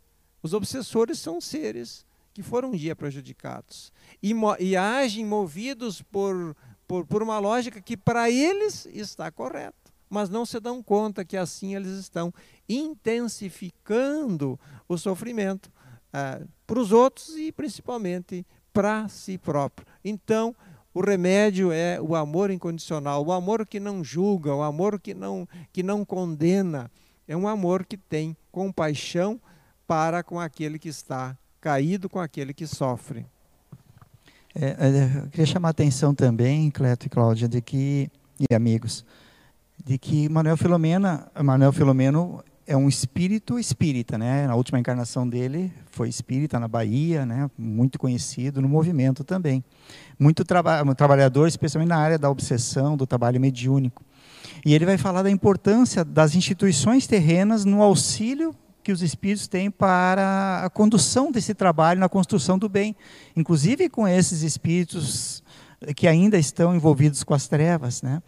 [0.42, 6.54] Os obsessores são seres que foram um dia prejudicados e, e agem movidos por,
[6.86, 11.36] por, por uma lógica que para eles está correta mas não se dão conta que
[11.36, 12.32] assim eles estão
[12.68, 15.70] intensificando o sofrimento
[16.12, 19.86] ah, para os outros e principalmente para si próprio.
[20.04, 20.54] Então,
[20.94, 25.46] o remédio é o amor incondicional, o amor que não julga, o amor que não,
[25.72, 26.90] que não condena.
[27.28, 29.40] É um amor que tem compaixão
[29.86, 33.26] para com aquele que está caído, com aquele que sofre.
[34.54, 38.10] É, é eu queria chamar a atenção também, Cleto e Cláudia, de que,
[38.48, 39.04] e amigos,
[39.86, 44.44] de que Manuel Filomena, Manuel Filomeno é um espírito espírita, né?
[44.48, 47.48] Na última encarnação dele foi espírita na Bahia, né?
[47.56, 49.62] Muito conhecido no movimento também.
[50.18, 54.02] Muito traba trabalhador, especialmente na área da obsessão, do trabalho mediúnico.
[54.64, 59.70] E ele vai falar da importância das instituições terrenas no auxílio que os espíritos têm
[59.70, 62.96] para a condução desse trabalho na construção do bem.
[63.36, 65.44] Inclusive com esses espíritos
[65.94, 68.02] que ainda estão envolvidos com as trevas.
[68.02, 68.22] Né?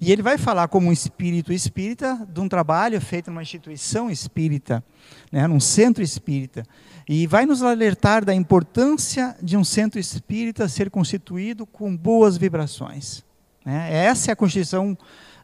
[0.00, 4.82] E ele vai falar como um espírito espírita de um trabalho feito numa instituição espírita,
[5.30, 6.64] né, num centro espírita.
[7.08, 13.22] E vai nos alertar da importância de um centro espírita ser constituído com boas vibrações.
[13.64, 14.06] Né?
[14.06, 14.96] Essa é a constituição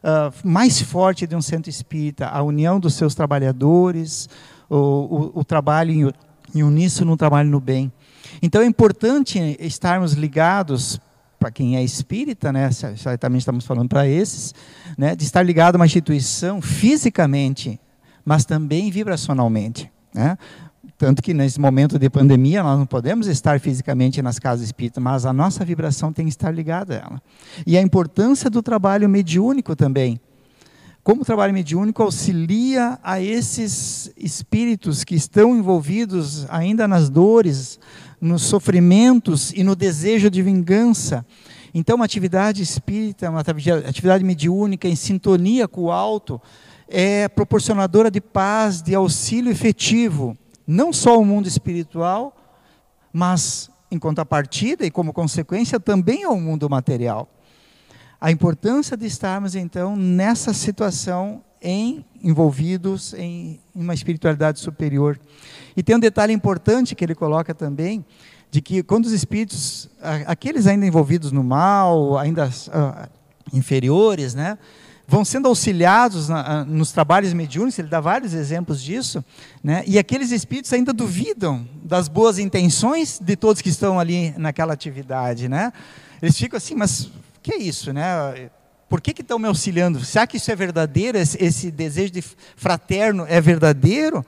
[0.03, 4.27] uh, mais forte de um centro espírita, a união dos seus trabalhadores,
[4.67, 4.75] o,
[5.35, 7.91] o, o trabalho em, em uníssono, no trabalho no bem.
[8.41, 10.99] Então é importante estarmos ligados
[11.41, 14.53] para quem é espírita, né, certamente estamos falando para esses,
[14.95, 17.81] né, de estar ligado a uma instituição fisicamente,
[18.23, 19.91] mas também vibracionalmente.
[20.13, 20.37] Né?
[20.99, 25.25] Tanto que nesse momento de pandemia nós não podemos estar fisicamente nas casas espíritas, mas
[25.25, 27.21] a nossa vibração tem que estar ligada a ela.
[27.65, 30.21] E a importância do trabalho mediúnico também.
[31.03, 37.79] Como o trabalho mediúnico auxilia a esses espíritos que estão envolvidos ainda nas dores,
[38.21, 41.25] nos sofrimentos e no desejo de vingança.
[41.73, 46.39] Então, uma atividade espírita, uma atividade mediúnica em sintonia com o alto,
[46.87, 52.35] é proporcionadora de paz, de auxílio efetivo, não só ao mundo espiritual,
[53.11, 57.29] mas em contrapartida e como consequência também ao mundo material.
[58.19, 65.19] A importância de estarmos então nessa situação em envolvidos em, uma espiritualidade superior.
[65.75, 68.05] E tem um detalhe importante que ele coloca também,
[68.49, 69.89] de que quando os espíritos,
[70.27, 73.09] aqueles ainda envolvidos no mal, ainda uh,
[73.53, 74.57] inferiores, né,
[75.07, 79.23] vão sendo auxiliados na, nos trabalhos mediúnicos, ele dá vários exemplos disso,
[79.63, 84.73] né, e aqueles espíritos ainda duvidam das boas intenções de todos que estão ali naquela
[84.73, 85.71] atividade, né?
[86.21, 87.09] Eles ficam assim, mas
[87.41, 88.49] que é isso, né?
[88.91, 90.03] Por que, estão me auxiliando?
[90.03, 91.17] Será que isso é verdadeiro?
[91.17, 94.21] Esse, esse desejo de fraterno é verdadeiro?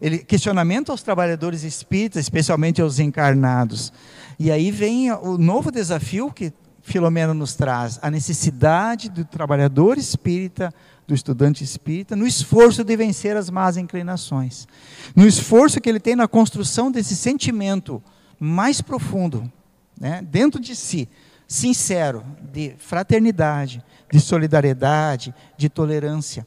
[0.00, 3.92] Ele, questionamento aos trabalhadores espíritas, especialmente aos encarnados.
[4.38, 10.72] E aí vem o novo desafio que Filomeno nos traz, a necessidade do trabalhador espírita,
[11.06, 14.66] do estudante espírita, no esforço de vencer as más inclinações.
[15.14, 18.02] No esforço que ele tem na construção desse sentimento
[18.40, 19.52] mais profundo,
[20.00, 21.10] né, dentro de si,
[21.48, 26.46] sincero, de fraternidade, de solidariedade, de tolerância.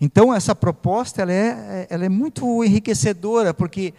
[0.00, 3.92] Então, essa proposta ela é, ela é muito enriquecedora, porque,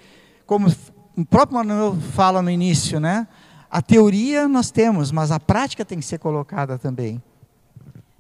[0.46, 0.68] como
[1.16, 3.28] o próprio Manuel fala no início, né?
[3.72, 7.24] a teoria nós temos, mas a prática tem que ser colocada também.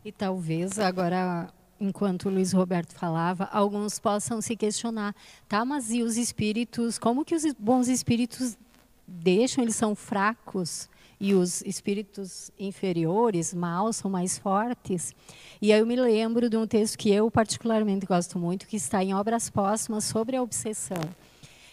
[0.04, 5.14] E talvez agora, enquanto o Luiz Roberto falava, alguns possam se questionar,
[5.50, 8.58] tá, mas e os espíritos, como que os bons espíritos
[9.06, 10.90] deixam, eles são fracos?
[11.22, 15.14] E os espíritos inferiores, maus, são mais fortes.
[15.62, 19.04] E aí eu me lembro de um texto que eu particularmente gosto muito, que está
[19.04, 20.98] em Obras Póstumas sobre a obsessão.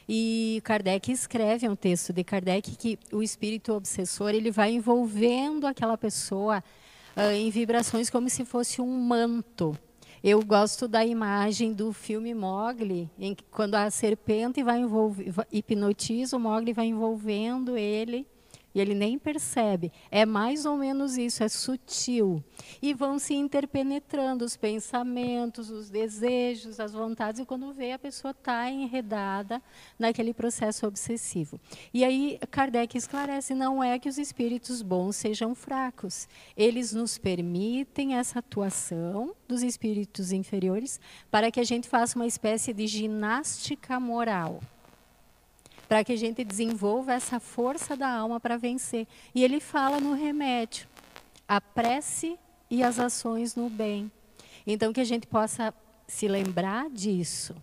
[0.06, 5.96] E Kardec escreve um texto de Kardec que o espírito obsessor ele vai envolvendo aquela
[5.96, 6.62] pessoa
[7.16, 9.74] uh, em vibrações como se fosse um manto.
[10.22, 16.36] Eu gosto da imagem do filme Mogli, em que, quando a serpente vai envolver, hipnotiza
[16.36, 18.26] o Mogli, vai envolvendo ele
[18.78, 19.92] e ele nem percebe.
[20.10, 22.42] É mais ou menos isso, é sutil.
[22.80, 28.30] E vão se interpenetrando os pensamentos, os desejos, as vontades, e quando vê, a pessoa
[28.30, 29.60] está enredada
[29.98, 31.60] naquele processo obsessivo.
[31.92, 38.14] E aí Kardec esclarece: não é que os espíritos bons sejam fracos, eles nos permitem
[38.14, 44.60] essa atuação dos espíritos inferiores para que a gente faça uma espécie de ginástica moral
[45.88, 49.06] para que a gente desenvolva essa força da alma para vencer.
[49.34, 50.86] E ele fala no remédio,
[51.48, 52.38] a prece
[52.70, 54.12] e as ações no bem.
[54.66, 55.72] Então, que a gente possa
[56.06, 57.56] se lembrar disso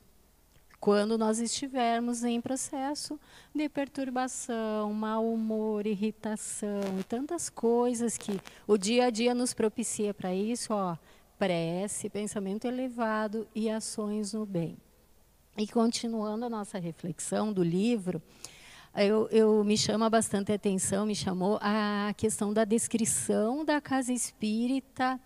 [0.80, 3.20] quando nós estivermos em processo
[3.56, 10.14] de perturbação, mau humor, irritação e tantas coisas que o dia a dia nos propicia
[10.14, 10.96] para isso, ó,
[11.40, 14.78] prece, pensamento elevado e ações no bem.
[15.58, 18.22] E continuando a nossa reflexão do livro,
[18.94, 25.18] eu, eu, me chama bastante atenção, me chamou a questão da descrição da casa espírita,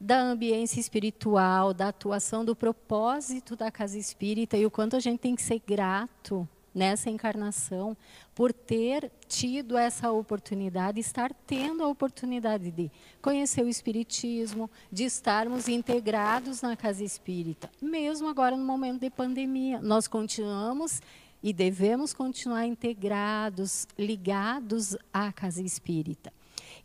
[0.00, 5.20] da ambiência espiritual, da atuação do propósito da casa espírita e o quanto a gente
[5.20, 7.96] tem que ser grato nessa encarnação
[8.34, 15.68] por ter tido essa oportunidade, estar tendo a oportunidade de conhecer o Espiritismo, de estarmos
[15.68, 19.80] integrados na casa espírita, mesmo agora no momento de pandemia.
[19.80, 21.00] Nós continuamos
[21.42, 26.30] e devemos continuar integrados, ligados à casa espírita.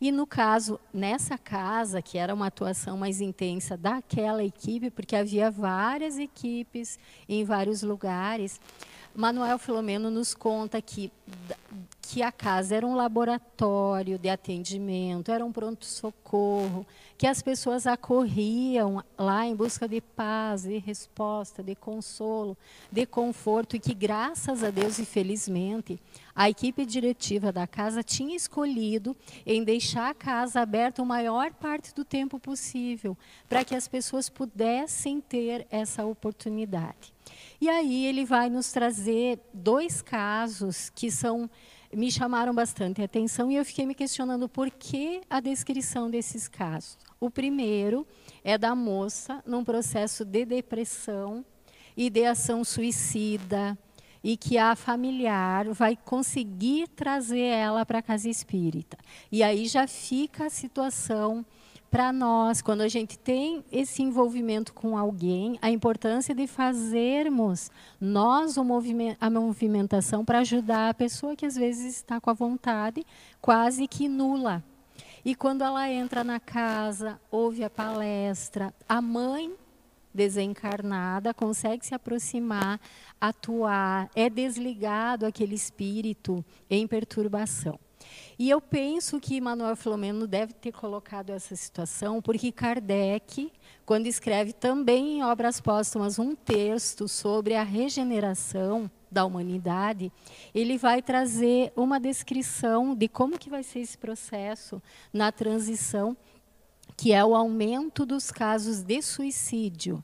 [0.00, 5.50] E no caso, nessa casa, que era uma atuação mais intensa daquela equipe, porque havia
[5.50, 8.60] várias equipes em vários lugares,
[9.14, 11.10] Manuel Filomeno nos conta que,
[12.12, 16.86] que a casa era um laboratório de atendimento, era um pronto-socorro,
[17.16, 22.54] que as pessoas acorriam lá em busca de paz, de resposta, de consolo,
[22.90, 25.98] de conforto, e que, graças a Deus e felizmente,
[26.36, 31.94] a equipe diretiva da casa tinha escolhido em deixar a casa aberta a maior parte
[31.94, 33.16] do tempo possível,
[33.48, 37.14] para que as pessoas pudessem ter essa oportunidade.
[37.58, 41.48] E aí ele vai nos trazer dois casos que são
[41.94, 46.98] me chamaram bastante atenção e eu fiquei me questionando por que a descrição desses casos.
[47.20, 48.06] O primeiro
[48.42, 51.44] é da moça num processo de depressão,
[51.96, 53.78] ideação suicida,
[54.24, 58.96] e que a familiar vai conseguir trazer ela para a casa espírita.
[59.30, 61.44] E aí já fica a situação
[61.92, 67.70] para nós, quando a gente tem esse envolvimento com alguém, a importância de fazermos
[68.00, 68.56] nós
[69.20, 73.04] a movimentação para ajudar a pessoa que às vezes está com a vontade
[73.42, 74.64] quase que nula.
[75.22, 79.54] E quando ela entra na casa, ouve a palestra, a mãe
[80.14, 82.80] desencarnada consegue se aproximar,
[83.20, 87.78] atuar, é desligado aquele espírito em perturbação.
[88.38, 93.52] E eu penso que Manuel Filomeno deve ter colocado essa situação, porque Kardec,
[93.84, 100.10] quando escreve também em Obras Póstumas um texto sobre a regeneração da humanidade,
[100.54, 104.82] ele vai trazer uma descrição de como que vai ser esse processo
[105.12, 106.16] na transição,
[106.96, 110.02] que é o aumento dos casos de suicídio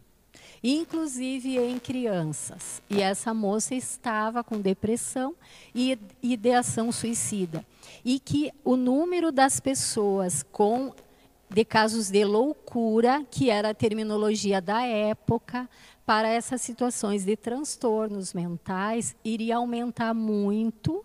[0.63, 2.83] inclusive em crianças.
[2.89, 5.35] E essa moça estava com depressão
[5.75, 7.65] e ideação suicida
[8.05, 10.93] e que o número das pessoas com
[11.51, 15.69] de casos de loucura, que era a terminologia da época,
[16.05, 21.05] para essas situações de transtornos mentais, iria aumentar muito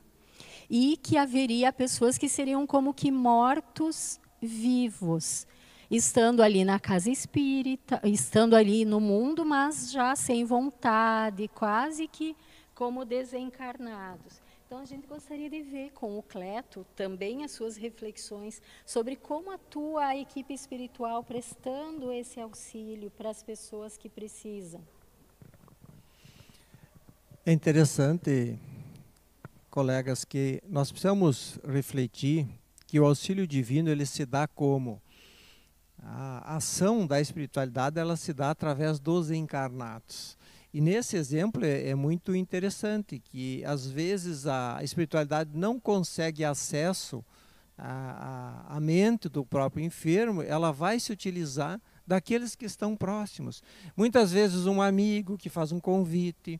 [0.69, 5.47] e que haveria pessoas que seriam como que mortos vivos,
[5.95, 12.35] estando ali na casa espírita, estando ali no mundo, mas já sem vontade, quase que
[12.73, 14.41] como desencarnados.
[14.65, 19.51] Então, a gente gostaria de ver com o Cleto também as suas reflexões sobre como
[19.51, 24.81] atua a equipe espiritual prestando esse auxílio para as pessoas que precisam.
[27.45, 28.57] É interessante,
[29.69, 32.47] colegas, que nós precisamos refletir
[32.87, 35.02] que o auxílio divino ele se dá como
[36.03, 40.37] a ação da espiritualidade ela se dá através dos encarnados.
[40.73, 47.23] E nesse exemplo é, é, muito interessante que às vezes a espiritualidade não consegue acesso
[47.77, 53.63] à, à, à mente do próprio enfermo, ela vai se utilizar daqueles que estão próximos.
[53.95, 56.59] Muitas vezes um amigo que faz um convite,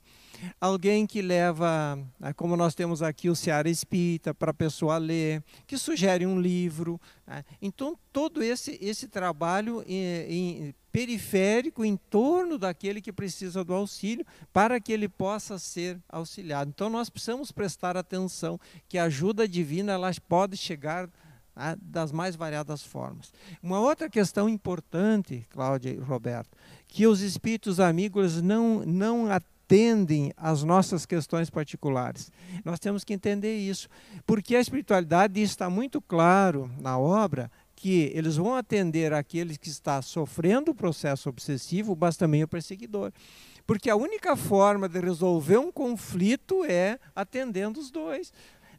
[0.60, 5.44] alguém que leva, né, como nós temos aqui o Seara Espírita, para a pessoa ler,
[5.68, 7.00] que sugere um livro.
[7.28, 7.44] Né?
[7.62, 14.26] Então, todo esse, esse trabalho em, em, periférico em torno daquele que precisa do auxílio,
[14.52, 16.72] para que ele possa ser auxiliado.
[16.74, 21.10] Então, nós precisamos prestar atenção que a ajuda divina ela pode chegar
[21.56, 23.32] né, das mais variadas formas.
[23.62, 30.64] Uma outra questão importante, Cláudia e Roberto, que os espíritos amigos não, não atendem às
[30.64, 32.32] nossas questões particulares.
[32.64, 33.88] Nós temos que entender isso,
[34.26, 40.01] porque a espiritualidade está muito claro na obra que eles vão atender aquele que está
[40.01, 43.12] sofrendo o processo obsessivo, mas também o perseguidor.
[43.66, 48.32] Porque a única forma de resolver um conflito é atendendo os dois.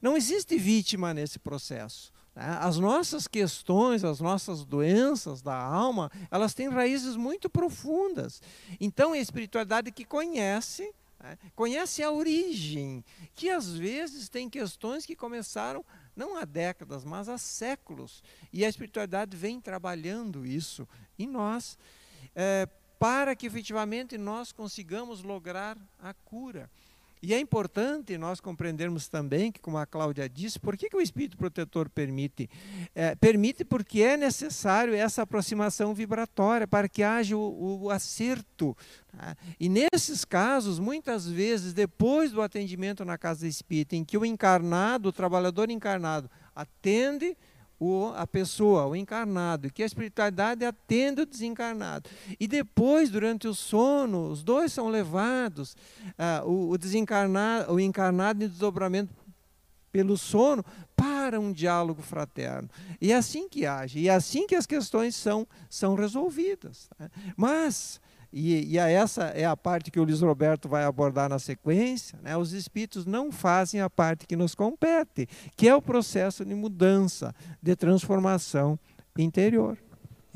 [0.05, 2.13] Não existe vítima nesse processo.
[2.37, 2.45] Né?
[2.61, 8.43] As nossas questões, as nossas doenças da alma, elas têm raízes muito profundas.
[8.79, 11.39] Então, a espiritualidade que conhece, né?
[11.57, 13.03] conhece a origem,
[13.35, 15.83] que às vezes tem questões que começaram
[16.15, 18.23] não há décadas, mas há séculos.
[18.53, 20.87] E a espiritualidade vem trabalhando isso
[21.19, 21.79] em nós,
[22.35, 26.71] é, para que efetivamente nós consigamos lograr a cura.
[27.25, 31.01] E é importante nós compreendermos também que, como a Cláudia disse, por que, que o
[31.01, 32.51] Espírito Protetor permite?
[32.95, 38.77] É, permite porque é necessário essa aproximação vibratória para que haja o, o acerto.
[39.11, 39.35] Tá?
[39.59, 45.09] E nesses casos, muitas vezes, depois do atendimento na casa espírita, em que o encarnado,
[45.09, 47.35] o trabalhador encarnado, atende
[47.79, 52.09] o, a pessoa, o encarnado, que a espiritualidade atende o desencarnado.
[52.39, 55.77] E depois, durante o sono, os dois são levados,
[56.18, 59.12] ah, o, o desencarnado, o encarnado em desdobramento
[59.91, 60.64] pelo sono,
[60.97, 62.68] para um diálogo fraterno.
[63.01, 66.89] E é assim que age, e é assim que as questões são, são resolvidas.
[66.99, 67.11] Tá?
[67.37, 68.01] Mas
[68.37, 72.37] e, e essa é a parte que o Luiz Roberto vai abordar na sequência, né?
[72.37, 77.32] os espíritos não fazem a parte que nos compete, que é o processo de mudança,
[77.62, 78.76] de transformação
[79.16, 79.78] interior.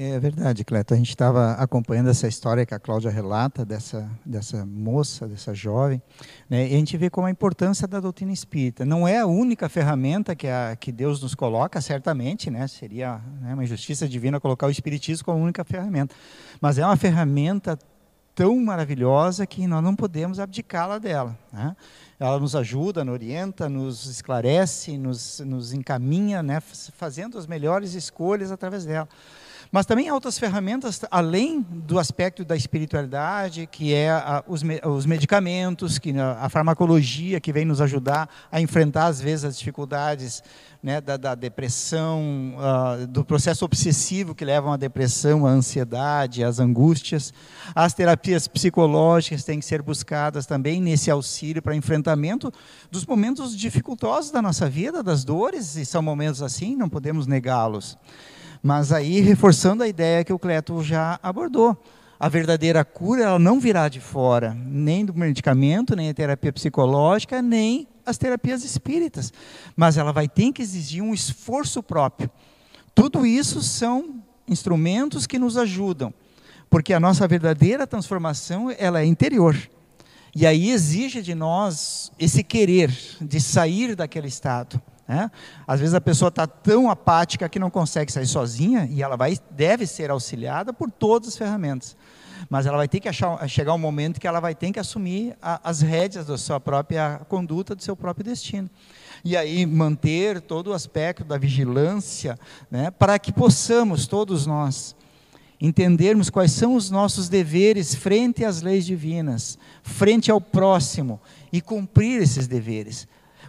[0.01, 0.95] É verdade, Cleto.
[0.95, 6.01] A gente estava acompanhando essa história que a Cláudia relata dessa, dessa moça, dessa jovem,
[6.49, 6.69] né?
[6.69, 8.85] e a gente vê como a importância da doutrina espírita.
[8.85, 12.69] Não é a única ferramenta que, a, que Deus nos coloca, certamente, né?
[12.69, 16.15] seria né, uma injustiça divina colocar o espiritismo como a única ferramenta,
[16.61, 17.77] mas é uma ferramenta
[18.37, 21.37] tão maravilhosa que nós não podemos abdicá-la dela.
[21.53, 21.75] Né?
[22.21, 26.61] Ela nos ajuda, nos orienta, nos esclarece, nos, nos encaminha, né?
[26.61, 29.09] fazendo as melhores escolhas através dela.
[29.71, 35.05] Mas também há outras ferramentas, além do aspecto da espiritualidade, que é a, os, os,
[35.05, 40.43] medicamentos, que a, a, farmacologia, que vem nos ajudar a enfrentar, às vezes, as dificuldades
[40.83, 46.59] né, da, da, depressão, uh, do processo obsessivo que levam à depressão, à ansiedade, às
[46.59, 47.35] angústias.
[47.75, 52.51] As terapias psicológicas têm que ser buscadas também nesse auxílio para enfrentamento
[52.91, 57.99] dos momentos dificultosos da nossa vida, das dores, e são momentos assim, não podemos negá-los.
[58.63, 61.77] Mas aí, reforçando a ideia que o Cleto já abordou,
[62.19, 67.41] a verdadeira cura ela não virá de fora, nem do medicamento, nem a terapia psicológica,
[67.41, 69.33] nem as terapias espíritas,
[69.77, 72.31] mas ela vai ter que exigir um esforço próprio.
[72.95, 76.13] Tudo isso são instrumentos que nos ajudam,
[76.69, 79.57] porque a nossa verdadeira transformação ela é interior.
[80.35, 84.81] E aí exige de nós esse querer de sair daquele estado.
[85.09, 85.31] Né?
[85.67, 89.39] Às vezes a pessoa está tão apática que não consegue sair sozinha e ela vai,
[89.51, 91.97] deve ser auxiliada por todas as ferramentas.
[92.51, 95.37] Mas ela vai ter que achar, chegar um momento que ela vai ter que assumir
[95.41, 98.69] a, as rédeas da sua própria conduta, do seu próprio destino.
[99.25, 102.39] E aí manter todo o aspecto da vigilância,
[102.71, 104.95] né, para que possamos, todos nós,
[105.61, 111.21] entendermos quais são os nossos deveres frente às leis divinas, frente ao próximo,
[111.53, 113.09] e cumprir esses deveres.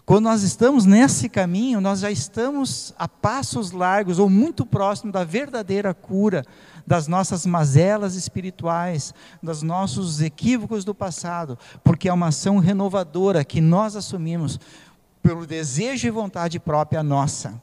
[0.09, 5.23] Quando nós estamos nesse caminho, nós já estamos a passos largos ou muito próximo da
[5.23, 6.43] verdadeira cura
[6.83, 13.61] das nossas mazelas espirituais, dos nossos equívocos do passado, porque é uma ação renovadora que
[13.61, 14.59] nós assumimos
[15.21, 17.61] pelo desejo e vontade própria nossa,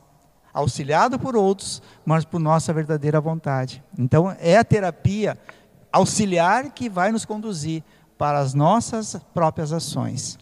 [0.54, 3.82] auxiliado por outros, mas por nossa verdadeira vontade.
[3.98, 5.36] Então, é a terapia
[5.90, 7.82] auxiliar que vai nos conduzir
[8.16, 10.38] para as nossas próprias ações.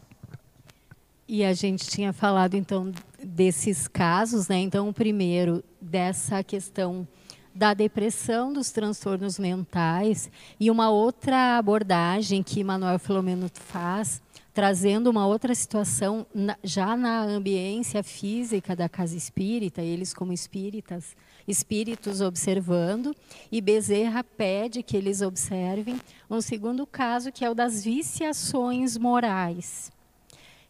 [1.27, 4.59] E a gente tinha falado então desses casos, né?
[4.59, 7.09] Então, o primeiro dessa questão
[7.55, 14.21] da depressão, dos transtornos mentais e uma outra abordagem que Manuel Filomeno faz,
[14.53, 16.27] trazendo uma outra situação
[16.63, 21.17] já na ambiência física da casa espírita, eles como espíritas,
[21.49, 23.15] espíritos observando,
[23.51, 25.99] e Bezerra pede que eles observem
[26.29, 29.94] um segundo caso que é o das viciações morais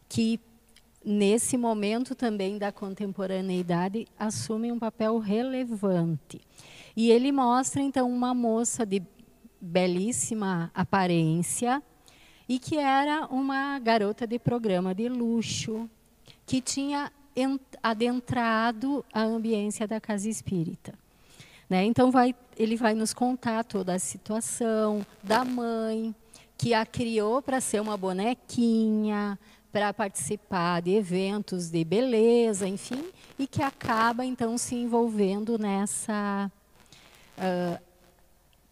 [0.07, 0.39] que
[1.03, 6.41] nesse momento também da contemporaneidade assume um papel relevante.
[6.95, 9.03] E ele mostra então uma moça de
[9.61, 11.81] belíssima aparência
[12.47, 15.89] e que era uma garota de programa de luxo
[16.45, 17.11] que tinha
[17.83, 20.93] adentrado a ambiência da casa espírita.
[21.69, 21.83] Né?
[21.83, 26.15] Então vai, ele vai nos contar toda a situação da mãe
[26.57, 29.37] que a criou para ser uma bonequinha,
[29.75, 36.49] para participar de eventos de beleza, enfim, e que acaba então se envolvendo nessa
[37.37, 37.83] uh,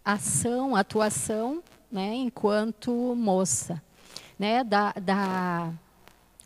[0.06, 3.84] ação, atuação, né, enquanto moça,
[4.40, 5.74] né, da, da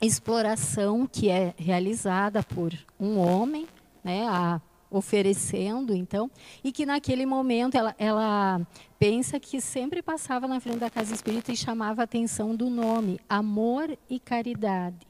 [0.02, 3.68] exploração que é realizada por um homem,
[4.04, 4.60] né, a
[4.90, 6.30] oferecendo, então,
[6.64, 8.62] e que naquele momento ela, ela
[8.98, 13.20] pensa que sempre passava na frente da casa espírita e chamava a atenção do nome,
[13.30, 15.06] amor e caridade,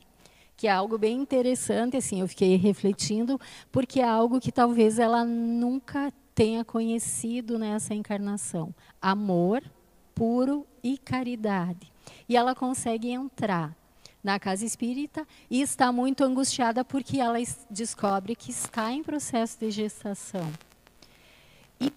[0.55, 3.39] que é algo bem interessante, assim, eu fiquei refletindo,
[3.71, 9.63] porque é algo que talvez ela nunca tenha conhecido nessa encarnação, amor
[10.17, 11.93] puro e caridade.
[12.27, 13.77] E ela consegue entrar
[14.27, 17.37] na casa espírita e está muito angustiada porque ela
[17.69, 20.51] descobre que está em processo de gestação.
[21.79, 21.89] E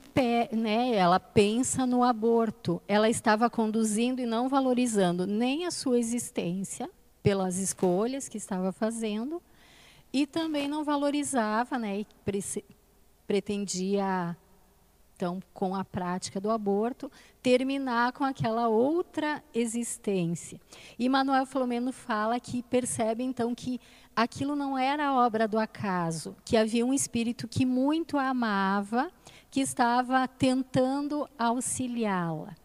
[0.54, 2.80] né, ela pensa no aborto.
[2.86, 6.88] Ela estava conduzindo e não valorizando nem a sua existência
[7.20, 9.42] pelas escolhas que estava fazendo
[10.12, 12.06] e também não valorizava, né, e
[13.26, 14.36] pretendia
[15.20, 17.12] então, com a prática do aborto,
[17.42, 20.58] terminar com aquela outra existência.
[20.98, 23.78] E Manuel Filomeno fala que percebe, então, que
[24.16, 29.10] aquilo não era obra do acaso, que havia um espírito que muito a amava,
[29.50, 32.56] que estava tentando auxiliá-la.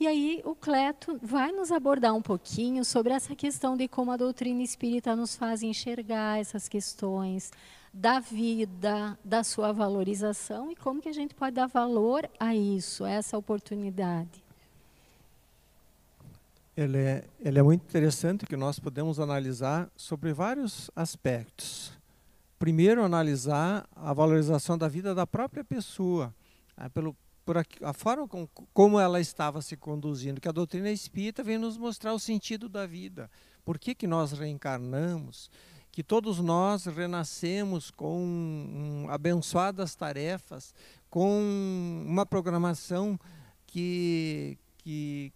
[0.00, 4.16] E aí o Cleto vai nos abordar um pouquinho sobre essa questão de como a
[4.16, 7.52] doutrina espírita nos faz enxergar essas questões
[7.94, 13.04] da vida, da sua valorização e como que a gente pode dar valor a isso,
[13.04, 14.42] a essa oportunidade.
[16.76, 21.92] Ele é, é muito interessante que nós podemos analisar sobre vários aspectos.
[22.58, 26.34] Primeiro, analisar a valorização da vida da própria pessoa,
[26.76, 30.90] né, pelo, por a, a forma com, como ela estava se conduzindo, que a doutrina
[30.90, 33.30] espírita vem nos mostrar o sentido da vida.
[33.64, 35.48] Por que, que nós reencarnamos?
[35.94, 40.74] Que todos nós renascemos com abençoadas tarefas,
[41.08, 41.40] com
[42.04, 43.16] uma programação
[43.64, 45.32] que, que,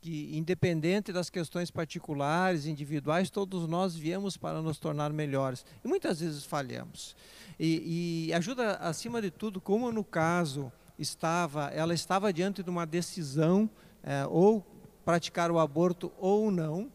[0.00, 5.66] que, independente das questões particulares, individuais, todos nós viemos para nos tornar melhores.
[5.84, 7.16] E muitas vezes falhamos.
[7.58, 12.86] E, e ajuda, acima de tudo, como no caso estava, ela estava diante de uma
[12.86, 13.68] decisão,
[14.00, 14.64] é, ou
[15.04, 16.88] praticar o aborto ou não,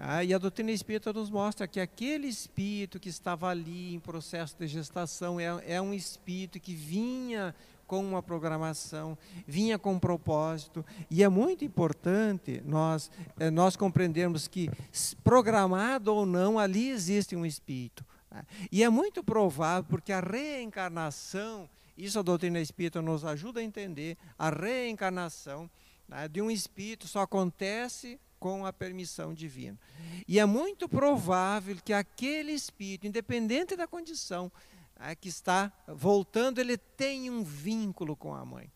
[0.00, 4.56] ah, e a doutrina espírita nos mostra que aquele espírito que estava ali em processo
[4.56, 7.52] de gestação é, é um espírito que vinha
[7.84, 10.86] com uma programação, vinha com um propósito.
[11.10, 14.70] E é muito importante nós, eh, nós compreendermos que,
[15.24, 18.04] programado ou não, ali existe um espírito.
[18.30, 18.44] Né?
[18.70, 24.16] E é muito provável, porque a reencarnação, isso a doutrina espírita nos ajuda a entender,
[24.38, 25.68] a reencarnação
[26.06, 29.78] né, de um espírito só acontece com a permissão divina.
[30.26, 34.50] E é muito provável que aquele espírito, independente da condição,
[35.00, 38.70] é, que está voltando, ele tem um vínculo com a mãe.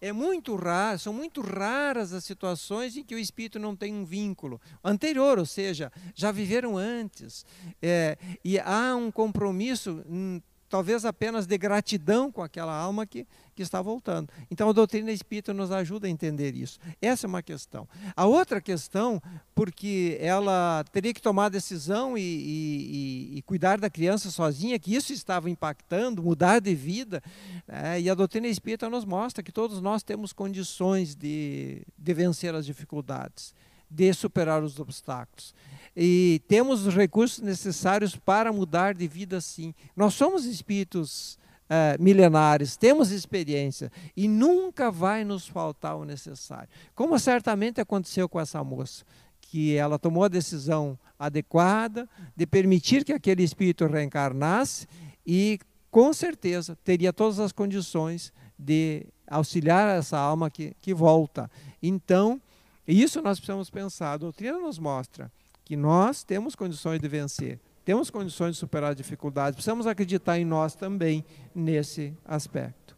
[0.00, 4.04] É muito raro, são muito raras as situações em que o espírito não tem um
[4.04, 7.46] vínculo anterior, ou seja, já viveram antes.
[7.80, 13.26] É, e há um compromisso hum, talvez apenas de gratidão com aquela alma que,
[13.56, 14.28] que está voltando.
[14.50, 16.78] Então a doutrina espírita nos ajuda a entender isso.
[17.00, 17.88] Essa é uma questão.
[18.14, 19.20] A outra questão,
[19.54, 25.12] porque ela teria que tomar decisão e, e, e, cuidar da criança sozinha, que isso
[25.12, 27.22] estava impactando, mudar de vida.
[27.66, 32.54] É, e a doutrina espírita nos mostra que todos nós temos condições de, de vencer
[32.54, 33.54] as dificuldades,
[33.90, 35.54] de superar os obstáculos
[35.96, 39.74] e temos os recursos necessários para mudar de vida sim.
[39.96, 41.38] Nós somos espíritos
[41.70, 46.68] uh, milenares, temos experiência e nunca vai nos faltar o necessário.
[46.94, 49.04] Como certamente aconteceu com essa moça,
[49.40, 54.86] que ela tomou a decisão adequada de permitir que aquele espírito reencarnasse
[55.26, 55.58] e
[55.90, 61.50] com certeza teria todas as condições de auxiliar essa alma que, que volta.
[61.82, 62.40] Então,
[62.86, 64.12] isso nós precisamos pensar.
[64.12, 65.30] A doutrina nos mostra
[65.64, 70.74] que nós temos condições de vencer, temos condições de superar dificuldades, precisamos acreditar em nós
[70.74, 71.24] também
[71.54, 72.96] nesse aspecto.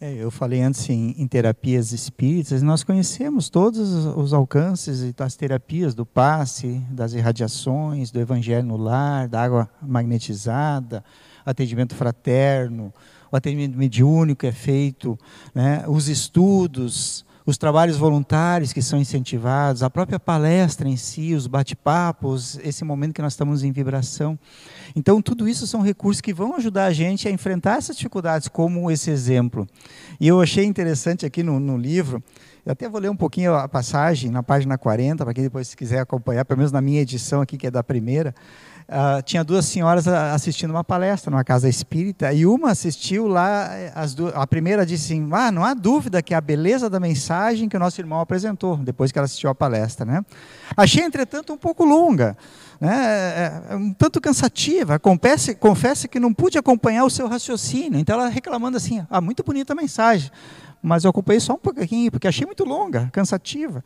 [0.00, 5.92] É, eu falei antes em, em, terapias espíritas, nós conhecemos todos os alcances das terapias
[5.92, 11.04] do passe, das irradiações, do evangelho no lar, da água magnetizada,
[11.44, 12.94] atendimento fraterno,
[13.32, 15.18] o atendimento mediúnico é feito,
[15.52, 21.46] né, os estudos, os trabalhos voluntários que são incentivados, a própria palestra em si, os
[21.46, 24.36] bate-papos, esse momento que nós estamos em vibração.
[24.96, 28.90] Então, tudo isso são recursos que vão ajudar a gente a enfrentar essas dificuldades, como
[28.90, 29.66] esse exemplo.
[30.20, 32.20] E eu achei interessante aqui no, no livro,
[32.66, 36.00] eu até vou ler um pouquinho a passagem na página 40, para quem depois quiser
[36.00, 38.34] acompanhar, pelo menos na minha edição aqui, que é da primeira.
[38.88, 43.68] Uh, tinha duas senhoras assistindo uma palestra numa casa espírita e uma assistiu lá,
[44.14, 47.76] duas, a primeira disse assim, ah, não há dúvida que a beleza da mensagem que
[47.76, 50.06] o nosso irmão apresentou, depois que ela assistiu a palestra.
[50.06, 50.24] Né?
[50.76, 52.36] Achei, entretanto, um pouco longa,
[52.80, 52.94] né?
[52.96, 58.20] É, é, um tanto cansativa, confesse, confesse que não pude acompanhar o seu raciocínio, então
[58.20, 60.30] ela reclamando assim, ah, muito bonita a mensagem,
[60.80, 63.82] mas eu acompanhei só um pouquinho, porque achei muito longa, cansativa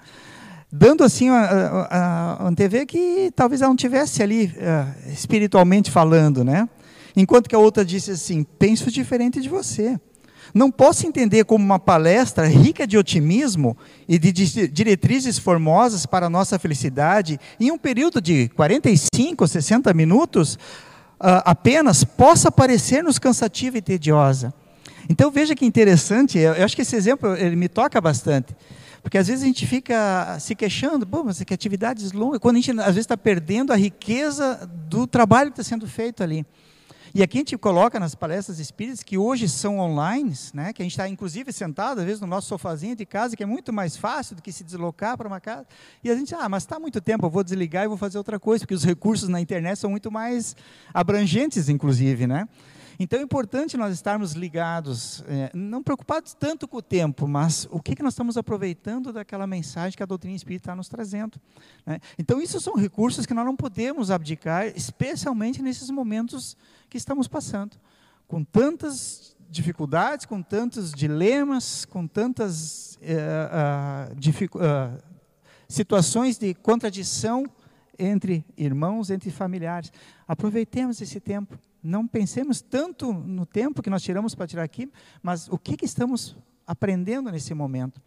[0.73, 1.41] dando assim a,
[1.91, 6.69] a, a TV que talvez ela não tivesse ali uh, espiritualmente falando, né?
[7.17, 9.99] Enquanto que a outra disse assim: penso diferente de você.
[10.53, 13.77] Não posso entender como uma palestra rica de otimismo
[14.09, 14.33] e de
[14.69, 21.39] diretrizes formosas para a nossa felicidade, em um período de 45 ou 60 minutos, uh,
[21.45, 24.53] apenas possa parecer-nos cansativa e tediosa.
[25.09, 28.55] Então veja que interessante, eu acho que esse exemplo ele me toca bastante.
[29.03, 32.61] Porque às vezes a gente fica se queixando, pô, mas que atividades longas, quando a
[32.61, 36.45] gente às vezes está perdendo a riqueza do trabalho que está sendo feito ali.
[37.13, 40.85] E aqui a gente coloca nas palestras espíritas que hoje são online, né, que a
[40.85, 43.97] gente está inclusive sentado, às vezes, no nosso sofazinho de casa, que é muito mais
[43.97, 45.67] fácil do que se deslocar para uma casa.
[46.05, 48.39] E a gente, ah, mas está muito tempo, eu vou desligar e vou fazer outra
[48.39, 50.55] coisa, porque os recursos na internet são muito mais
[50.95, 52.29] abrangentes, inclusive.
[52.29, 52.47] Né?
[53.03, 57.81] Então é importante nós estarmos ligados, é, não preocupados tanto com o tempo, mas o
[57.81, 61.41] que, que nós estamos aproveitando daquela mensagem que a doutrina espírita está nos trazendo.
[61.87, 61.99] Né?
[62.19, 66.59] Então, isso são recursos que nós não podemos abdicar, especialmente nesses momentos
[66.91, 67.79] que estamos passando,
[68.29, 75.03] com tantas dificuldades, com tantos dilemas, com tantas uh, uh,
[75.67, 77.47] situações de contradição
[77.99, 79.91] entre irmãos, entre familiares.
[80.29, 81.59] Aproveitemos esse tempo.
[81.83, 84.91] Não pensemos tanto no tempo que nós tiramos para tirar aqui,
[85.23, 88.01] mas o que, que estamos aprendendo nesse momento.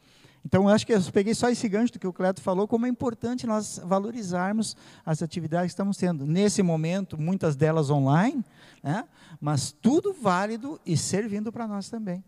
[0.46, 2.86] Então, eu acho que eu peguei só esse gancho do que o Cleto falou, como
[2.86, 6.26] é importante nós valorizarmos as atividades que estamos tendo.
[6.26, 8.44] Nesse momento, muitas delas online,
[8.82, 9.08] né?
[9.40, 12.24] mas tudo válido e servindo para nós também.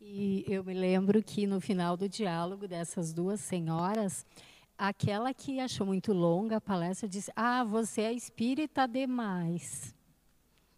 [0.00, 4.26] E eu me lembro que no final do diálogo dessas duas senhoras,
[4.76, 9.94] aquela que achou muito longa a palestra disse: Ah, você é espírita demais.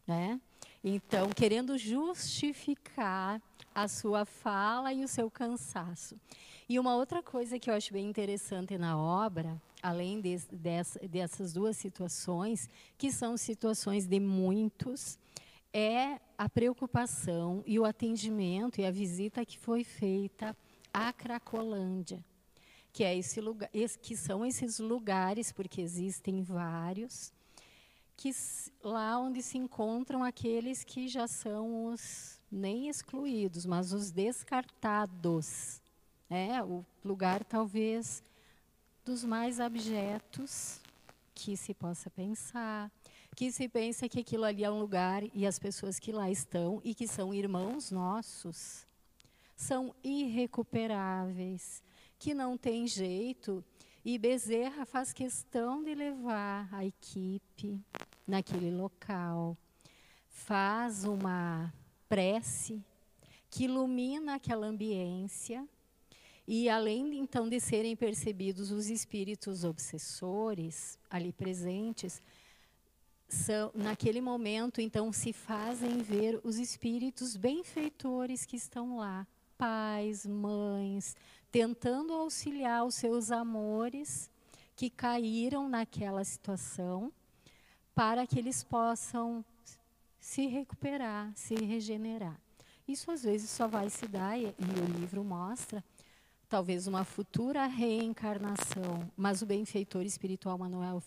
[0.06, 0.40] Né?
[0.82, 3.40] Então, querendo justificar
[3.74, 6.16] a sua fala e o seu cansaço.
[6.68, 10.36] E uma outra coisa que eu acho bem interessante na obra, além de,
[11.08, 15.18] dessas duas situações, que são situações de muitos,
[15.72, 20.56] é a preocupação e o atendimento e a visita que foi feita
[20.92, 22.24] à Cracolândia,
[22.92, 23.68] que é esse lugar,
[24.00, 27.32] que são esses lugares, porque existem vários,
[28.16, 28.30] que
[28.82, 35.80] lá onde se encontram aqueles que já são os nem excluídos, mas os descartados.
[36.30, 38.22] É o lugar talvez
[39.04, 40.80] dos mais abjetos
[41.34, 42.90] que se possa pensar,
[43.36, 46.80] que se pensa que aquilo ali é um lugar e as pessoas que lá estão
[46.82, 48.86] e que são irmãos nossos
[49.56, 51.82] são irrecuperáveis,
[52.18, 53.64] que não tem jeito
[54.04, 57.80] e Bezerra faz questão de levar a equipe
[58.26, 59.56] naquele local,
[60.28, 61.72] faz uma
[62.06, 62.82] prece
[63.48, 65.66] que ilumina aquela ambiência.
[66.46, 72.22] E além então de serem percebidos os espíritos obsessores ali presentes,
[73.26, 79.26] são, naquele momento então se fazem ver os espíritos benfeitores que estão lá,
[79.56, 81.16] pais, mães,
[81.54, 84.28] tentando auxiliar os seus amores
[84.74, 87.12] que caíram naquela situação,
[87.94, 89.44] para que eles possam
[90.18, 92.36] se recuperar, se regenerar.
[92.88, 95.84] Isso às vezes só vai se dar, e, o livro mostra,
[96.48, 101.00] talvez uma futura reencarnação, mas o benfeitor espiritual Manuel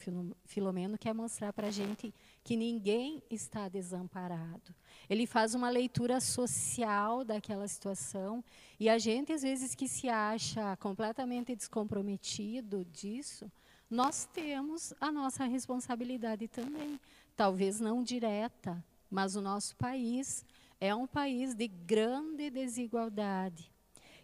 [0.46, 2.14] Filomeno quer mostrar para a gente
[2.48, 4.74] que ninguém está desamparado.
[5.10, 8.42] Ele faz uma leitura social daquela situação
[8.80, 13.52] e a gente, às vezes, que se acha completamente descomprometido disso,
[13.90, 16.98] nós temos a nossa responsabilidade também.
[17.36, 18.82] Talvez não direta,
[19.12, 20.46] mas o nosso país
[20.80, 23.70] é um país de grande desigualdade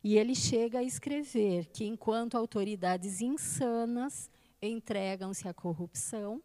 [0.01, 4.29] e ele chega a escrever que enquanto autoridades insanas
[4.61, 6.41] entregam-se à corrupção,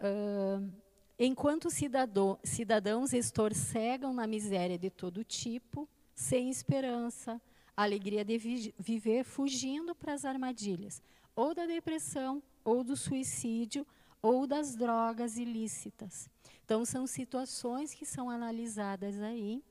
[0.00, 0.70] uh,
[1.18, 7.40] enquanto cidadão, cidadãos estorcegam na miséria de todo tipo, sem esperança,
[7.76, 11.02] alegria de vi viver fugindo para as armadilhas,
[11.34, 13.86] ou da depressão, ou do suicídio,
[14.20, 16.28] ou das drogas ilícitas.
[16.64, 19.62] Então, são situações que são analisadas aí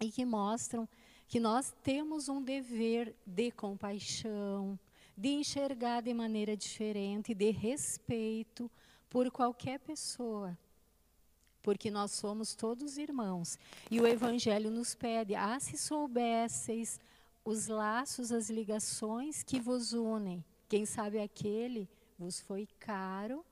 [0.00, 0.88] e que mostram
[1.26, 4.78] que nós temos um dever de compaixão,
[5.16, 8.70] de enxergar de maneira diferente, de respeito
[9.08, 10.56] por qualquer pessoa.
[11.62, 13.58] Porque nós somos todos irmãos.
[13.90, 17.00] E o Evangelho nos pede: ah, se soubesseis
[17.44, 20.44] os laços, as ligações que vos unem.
[20.68, 21.88] Quem sabe aquele
[22.18, 23.44] vos foi caro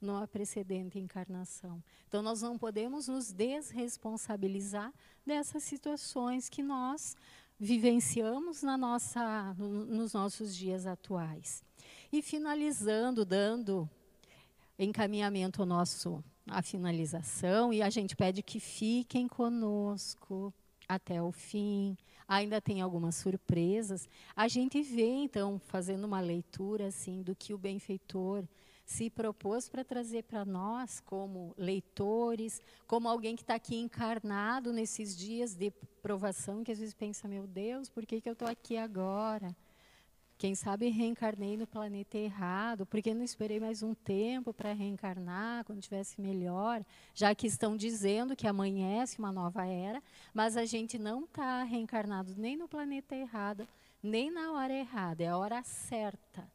[0.00, 1.82] numa precedente encarnação.
[2.06, 4.92] Então, nós não podemos nos desresponsabilizar
[5.26, 7.16] dessas situações que nós
[7.58, 11.64] vivenciamos na nossa, no, nos nossos dias atuais.
[12.12, 13.88] E finalizando, dando
[14.78, 20.52] encaminhamento ao nosso à finalização, e a gente pede que fiquem conosco
[20.88, 21.96] até o fim.
[22.28, 24.08] Ainda tem algumas surpresas.
[24.34, 28.44] A gente vê então fazendo uma leitura assim do que o benfeitor
[28.84, 35.16] se propôs para trazer para nós, como leitores, como alguém que está aqui encarnado nesses
[35.16, 35.70] dias de
[36.02, 39.56] provação, que às vezes pensa: meu Deus, por que, que eu estou aqui agora?
[40.44, 45.80] Quem sabe reencarnei no planeta errado, porque não esperei mais um tempo para reencarnar, quando
[45.80, 46.84] tivesse melhor,
[47.14, 50.02] já que estão dizendo que amanhece uma nova era,
[50.34, 53.66] mas a gente não está reencarnado nem no planeta errado,
[54.02, 56.46] nem na hora errada, é a hora certa.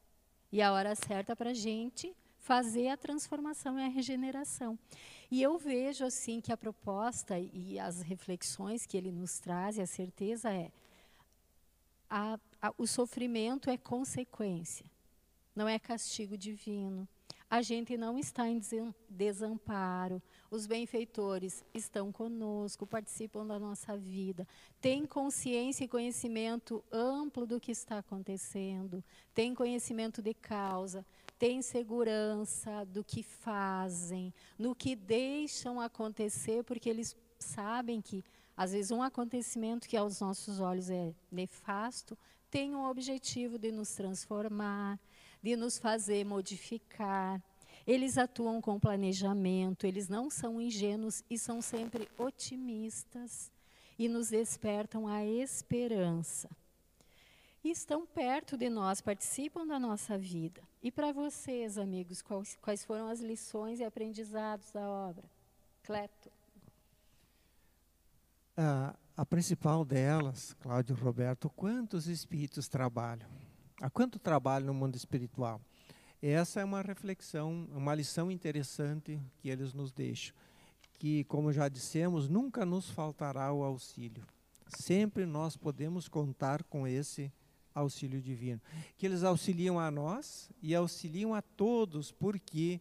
[0.52, 4.78] E a hora certa para a gente fazer a transformação e a regeneração.
[5.32, 9.82] E eu vejo assim que a proposta e as reflexões que ele nos traz, e
[9.82, 10.70] a certeza é
[12.08, 14.86] a, a, o sofrimento é consequência,
[15.55, 17.07] não é castigo divino.
[17.51, 18.62] A gente não está em
[19.10, 20.22] desamparo.
[20.51, 24.47] Os benfeitores estão conosco, participam da nossa vida,
[24.80, 29.03] têm consciência e conhecimento amplo do que está acontecendo,
[29.34, 31.03] têm conhecimento de causa,
[31.39, 38.24] têm segurança do que fazem, no que deixam acontecer, porque eles sabem que
[38.55, 42.16] às vezes um acontecimento que aos nossos olhos é nefasto
[42.50, 45.00] tem o objetivo de nos transformar,
[45.41, 47.41] de nos fazer modificar.
[47.86, 53.52] Eles atuam com planejamento, eles não são ingênuos e são sempre otimistas
[53.97, 56.50] e nos despertam a esperança.
[57.64, 60.62] E estão perto de nós, participam da nossa vida.
[60.82, 65.26] E para vocês, amigos, quais, quais foram as lições e aprendizados da obra?
[65.84, 66.32] Cleto.
[68.56, 73.28] Ah, a principal delas, Cláudio Roberto, quantos espíritos trabalham?
[73.82, 75.59] Há quanto trabalho no mundo espiritual?
[76.22, 80.34] Essa é uma reflexão, uma lição interessante que eles nos deixam.
[80.97, 84.24] Que, como já dissemos, nunca nos faltará o auxílio.
[84.70, 87.30] Sempre nós podemos contar com esse
[87.76, 88.61] auxílio divino.
[88.97, 92.80] Que eles auxiliam a nós e auxiliam a todos, porque,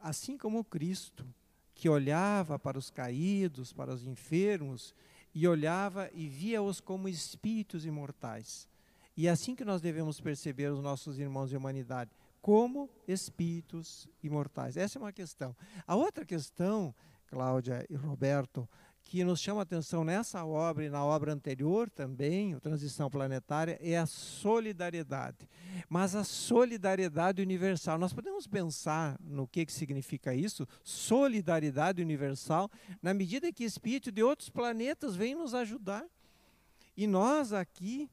[0.00, 1.24] assim como Cristo,
[1.72, 4.92] que olhava para os caídos, para os enfermos,
[5.38, 8.68] e olhava e via-os como espíritos imortais.
[9.16, 12.10] E é assim que nós devemos perceber os nossos irmãos de humanidade,
[12.42, 14.76] como espíritos imortais.
[14.76, 15.54] Essa é uma questão.
[15.86, 16.92] A outra questão,
[17.28, 18.68] Cláudia e Roberto,
[19.08, 23.78] que nos chama a atenção nessa obra e na obra anterior também, o Transição Planetária,
[23.80, 25.48] é a solidariedade.
[25.88, 27.96] Mas a solidariedade universal.
[27.96, 34.22] Nós podemos pensar no que, que significa isso, solidariedade universal, na medida que espíritos de
[34.22, 36.04] outros planetas vêm nos ajudar.
[36.94, 38.10] E nós aqui,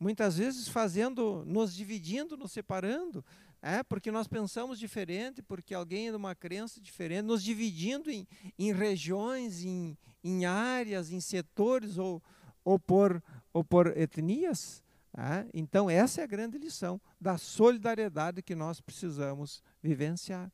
[0.00, 3.24] muitas vezes fazendo, nos dividindo, nos separando,
[3.62, 8.26] é porque nós pensamos diferente, porque alguém é de uma crença diferente, nos dividindo em,
[8.58, 12.22] em regiões, em, em áreas, em setores ou,
[12.64, 13.22] ou, por,
[13.52, 14.82] ou por etnias.
[15.16, 15.46] É?
[15.54, 20.50] Então, essa é a grande lição da solidariedade que nós precisamos vivenciar.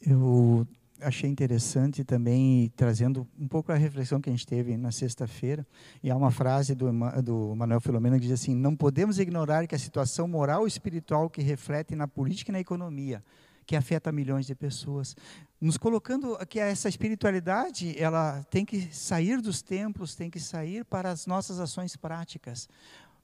[0.00, 0.66] Eu
[1.02, 5.66] achei interessante também, trazendo um pouco a reflexão que a gente teve na sexta-feira,
[6.02, 6.86] e há uma frase do,
[7.22, 11.28] do Manuel Filomeno que diz assim: Não podemos ignorar que a situação moral e espiritual
[11.28, 13.22] que reflete na política e na economia,
[13.66, 15.16] que afeta milhões de pessoas.
[15.60, 21.10] Nos colocando que essa espiritualidade, ela tem que sair dos templos, tem que sair para
[21.10, 22.68] as nossas ações práticas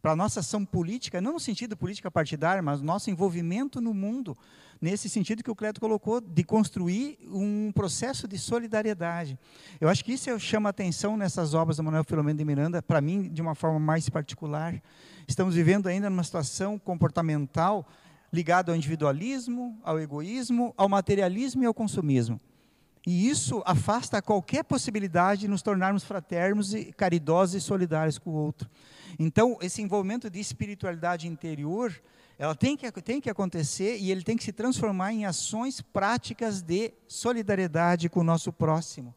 [0.01, 4.37] para a nossa ação política, não no sentido política partidária, mas nosso envolvimento no mundo,
[4.81, 9.37] nesse sentido que o Cleto colocou, de construir um processo de solidariedade.
[9.81, 13.29] Eu acho que isso chama atenção nessas obras do Manuel Filomeno de Miranda, para mim,
[13.29, 14.81] de uma forma mais particular.
[15.27, 17.87] Estamos vivendo ainda numa situação comportamental
[18.33, 22.41] ligada ao individualismo, ao egoísmo, ao materialismo e ao consumismo.
[23.07, 28.35] E isso afasta qualquer possibilidade de nos tornarmos fraternos e caridosos e solidários com o
[28.35, 28.69] outro.
[29.19, 31.95] Então, esse envolvimento de espiritualidade interior,
[32.39, 36.61] ela tem que, tem que acontecer e ele tem que se transformar em ações práticas
[36.61, 39.15] de solidariedade com o nosso próximo.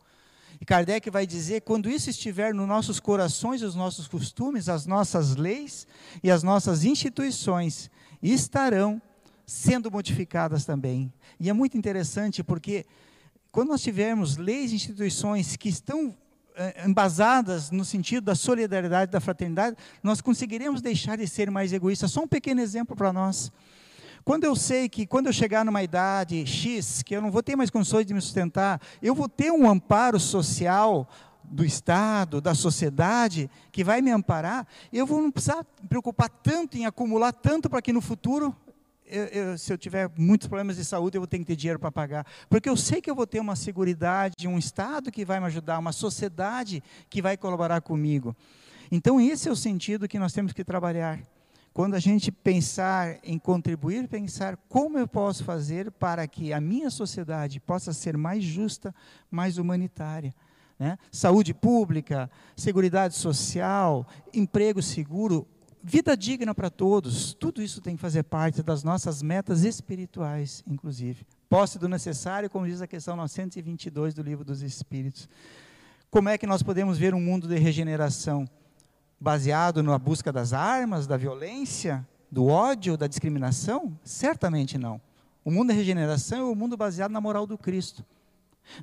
[0.60, 5.36] E Kardec vai dizer: quando isso estiver nos nossos corações, os nossos costumes, as nossas
[5.36, 5.88] leis
[6.24, 7.90] e as nossas instituições
[8.22, 9.02] estarão
[9.46, 11.12] sendo modificadas também.
[11.40, 12.86] E é muito interessante porque
[13.52, 16.16] quando nós tivermos leis e instituições que estão
[16.56, 22.12] eh, embasadas no sentido da solidariedade, da fraternidade, nós conseguiremos deixar de ser mais egoístas.
[22.12, 23.52] Só um pequeno exemplo para nós.
[24.24, 27.56] Quando eu sei que quando eu chegar numa idade X, que eu não vou ter
[27.56, 31.10] mais condições de me sustentar, eu vou ter um amparo social
[31.52, 36.78] do Estado, da sociedade, que vai me amparar, eu vou não precisar me preocupar tanto
[36.78, 38.56] em acumular tanto para que no futuro
[39.06, 41.78] eu, eu, se eu tiver muitos problemas de saúde, eu vou ter que ter dinheiro
[41.78, 42.26] para pagar.
[42.50, 45.78] Porque eu sei que eu vou ter uma segurança, um Estado que vai me ajudar,
[45.78, 48.34] uma sociedade que vai colaborar comigo.
[48.90, 51.20] Então, esse é o sentido que nós temos que trabalhar.
[51.74, 56.90] Quando a gente pensar em contribuir, pensar como eu posso fazer para que a minha
[56.90, 58.94] sociedade possa ser mais justa,
[59.30, 60.34] mais humanitária.
[60.82, 60.98] Né?
[61.12, 64.04] Saúde pública, segurança social,
[64.34, 65.48] emprego seguro,
[65.84, 71.24] vida digna para todos, tudo isso tem que fazer parte das nossas metas espirituais, inclusive.
[71.48, 75.30] Posse do necessário, como diz a questão 922 do Livro dos Espíritos.
[76.10, 78.50] Como é que nós podemos ver um mundo de regeneração
[79.20, 83.96] baseado na busca das armas, da violência, do ódio, da discriminação?
[84.04, 85.00] Certamente não.
[85.46, 88.04] O mundo da regeneração é o mundo baseado na moral do Cristo.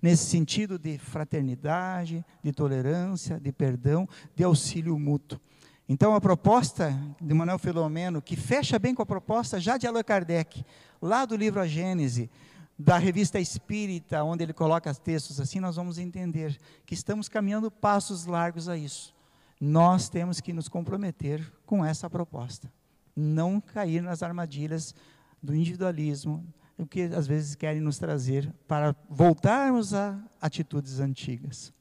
[0.03, 5.41] Nesse sentido de fraternidade, de tolerância, de perdão, de auxílio mútuo.
[5.89, 10.03] Então, a proposta de Manuel Filomeno, que fecha bem com a proposta já de Allan
[10.03, 10.63] Kardec,
[11.01, 12.31] lá do livro A Gênese,
[12.79, 18.27] da revista Espírita, onde ele coloca textos assim, nós vamos entender que estamos caminhando passos
[18.27, 19.15] largos a isso.
[19.61, 22.71] Nós temos que nos comprometer com essa proposta.
[23.17, 24.95] Não cair nas armadilhas
[25.43, 26.47] do individualismo,
[26.79, 31.73] o que às vezes querem nos trazer para voltarmos a atitudes antigas.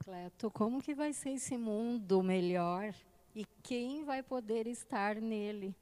[0.00, 2.92] Cleto, como que vai ser esse mundo melhor
[3.34, 5.72] e quem vai poder estar nele?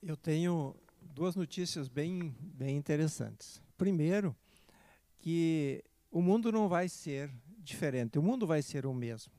[0.00, 0.76] Eu tenho
[1.14, 3.60] duas notícias bem, bem interessantes.
[3.76, 4.34] Primeiro,
[5.18, 5.82] que
[6.12, 7.28] o mundo não vai ser
[7.58, 9.32] diferente, o mundo vai ser o mesmo.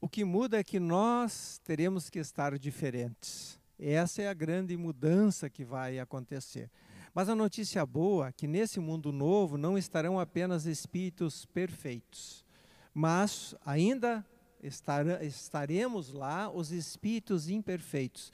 [0.00, 3.59] O que muda é que nós teremos que estar diferentes.
[3.80, 6.70] Essa é a grande mudança que vai acontecer.
[7.14, 12.44] Mas a notícia boa é que nesse mundo novo não estarão apenas espíritos perfeitos,
[12.92, 14.24] mas ainda
[14.62, 18.30] estar, estaremos lá os espíritos imperfeitos.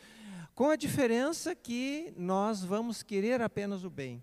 [0.52, 4.22] Com a diferença que nós vamos querer apenas o bem.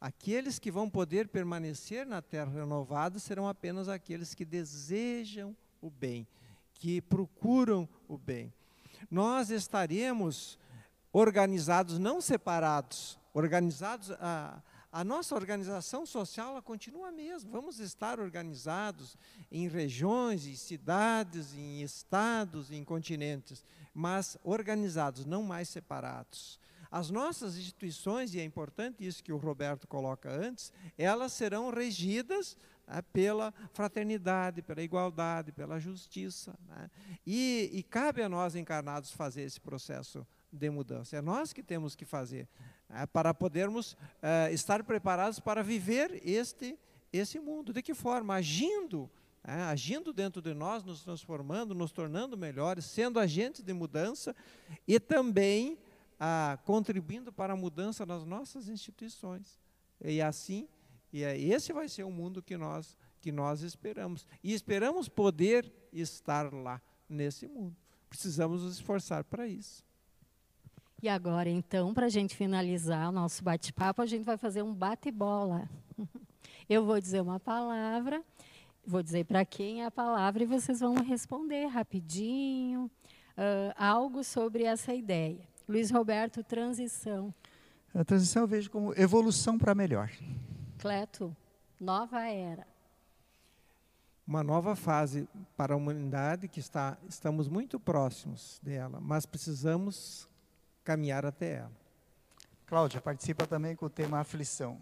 [0.00, 6.26] Aqueles que vão poder permanecer na terra renovada serão apenas aqueles que desejam o bem,
[6.74, 8.52] que procuram o bem.
[9.10, 10.58] Nós estaremos
[11.12, 14.62] organizados, não separados, organizados a
[14.96, 17.50] a nossa organização social ela continua a mesma.
[17.50, 19.14] Vamos estar organizados
[19.52, 26.58] em regiões, em cidades, em estados, em continentes, mas organizados, não mais separados.
[26.90, 32.56] As nossas instituições, e é importante isso que o Roberto coloca antes, elas serão regidas
[33.12, 36.56] pela fraternidade, pela igualdade, pela justiça.
[36.68, 36.90] Né?
[37.26, 41.16] E, e cabe a nós encarnados fazer esse processo de mudança.
[41.16, 42.48] É nós que temos que fazer
[42.88, 46.78] é, para podermos é, estar preparados para viver este
[47.12, 47.72] esse mundo.
[47.72, 48.34] De que forma?
[48.34, 49.10] Agindo,
[49.42, 54.34] é, agindo dentro de nós, nos transformando, nos tornando melhores, sendo agentes de mudança
[54.86, 55.78] e também
[56.18, 59.58] ah, contribuindo para a mudança nas nossas instituições.
[60.04, 60.68] E assim,
[61.16, 64.26] e é, esse vai ser o mundo que nós que nós esperamos.
[64.44, 67.74] E esperamos poder estar lá nesse mundo.
[68.08, 69.82] Precisamos nos esforçar para isso.
[71.02, 74.74] E agora, então, para a gente finalizar o nosso bate-papo, a gente vai fazer um
[74.74, 75.68] bate-bola.
[76.68, 78.22] Eu vou dizer uma palavra,
[78.86, 82.90] vou dizer para quem é a palavra e vocês vão responder rapidinho,
[83.38, 85.48] uh, algo sobre essa ideia.
[85.66, 87.34] Luiz Roberto, transição.
[87.94, 90.10] A transição eu vejo como evolução para melhor.
[90.86, 91.36] Cleto,
[91.80, 92.64] nova era.
[94.24, 100.28] Uma nova fase para a humanidade que está, estamos muito próximos dela, mas precisamos
[100.84, 101.72] caminhar até ela.
[102.66, 104.80] Cláudia, participa também com o tema aflição.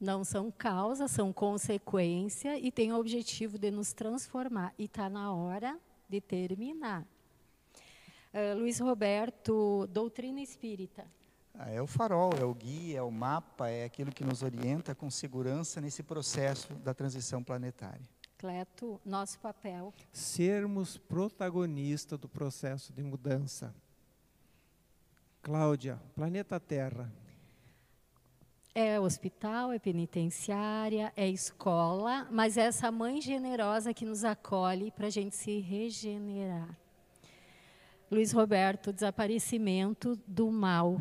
[0.00, 4.74] Não são causas, são consequência e tem o objetivo de nos transformar.
[4.76, 7.06] E está na hora de terminar.
[8.34, 11.06] Uh, Luiz Roberto, doutrina espírita.
[11.58, 14.94] Ah, é o farol, é o guia, é o mapa, é aquilo que nos orienta
[14.94, 18.06] com segurança nesse processo da transição planetária.
[18.36, 19.94] Cleto, nosso papel.
[20.12, 23.74] Sermos protagonistas do processo de mudança.
[25.40, 27.10] Cláudia, planeta Terra.
[28.74, 35.06] É hospital, é penitenciária, é escola, mas é essa mãe generosa que nos acolhe para
[35.06, 36.76] a gente se regenerar.
[38.10, 41.00] Luiz Roberto, desaparecimento do mal.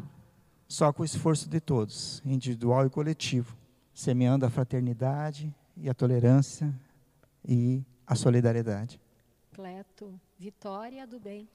[0.75, 3.55] Só com o esforço de todos, individual e coletivo,
[3.93, 6.69] semeando a fraternidade e a tolerância
[7.47, 8.99] e a solidariedade.
[9.53, 11.47] Cleto, vitória do bem.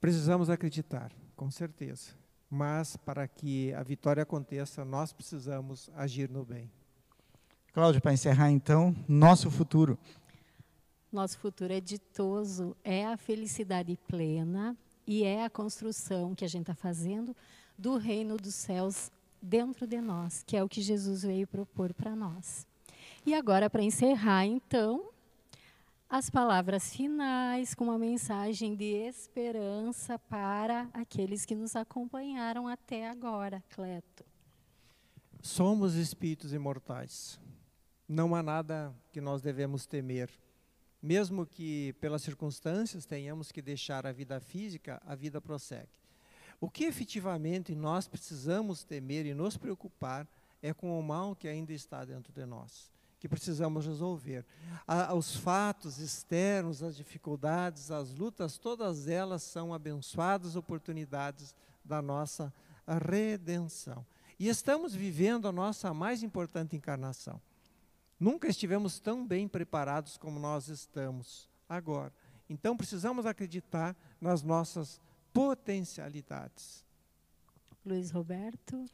[0.00, 2.14] Precisamos acreditar, com certeza
[2.48, 6.70] mas para que a vitória aconteça, nós precisamos agir no bem.
[7.72, 9.98] Cláudio, para encerrar então, nosso futuro.
[11.10, 16.70] Nosso futuro é ditoso, é a felicidade plena e é a construção que a gente
[16.70, 17.34] está fazendo
[17.82, 19.10] do reino dos céus
[19.42, 22.64] dentro de nós, que é o que Jesus veio propor para nós.
[23.26, 25.10] E agora, para encerrar, então,
[26.08, 33.60] as palavras finais com uma mensagem de esperança para aqueles que nos acompanharam até agora,
[33.70, 34.24] Cleto.
[35.42, 37.40] Somos espíritos imortais.
[38.08, 40.30] Não há nada que nós devemos temer.
[41.02, 46.01] Mesmo que pelas circunstâncias tenhamos que deixar a vida física, a vida prossegue.
[46.62, 50.28] O que efetivamente nós precisamos temer e nos preocupar
[50.62, 52.88] é com o mal que ainda está dentro de nós
[53.18, 54.44] que precisamos resolver.
[55.16, 61.54] os fatos externos, as dificuldades, as lutas, todas elas são abençoadas oportunidades
[61.84, 62.52] da nossa
[62.84, 64.04] a redenção.
[64.40, 67.40] E estamos vivendo a nossa mais importante encarnação.
[68.18, 72.12] Nunca estivemos tão bem preparados como nós estamos agora.
[72.48, 75.00] Então precisamos acreditar nas nossas
[75.32, 76.84] potencialidades.
[77.84, 78.84] Luiz Roberto.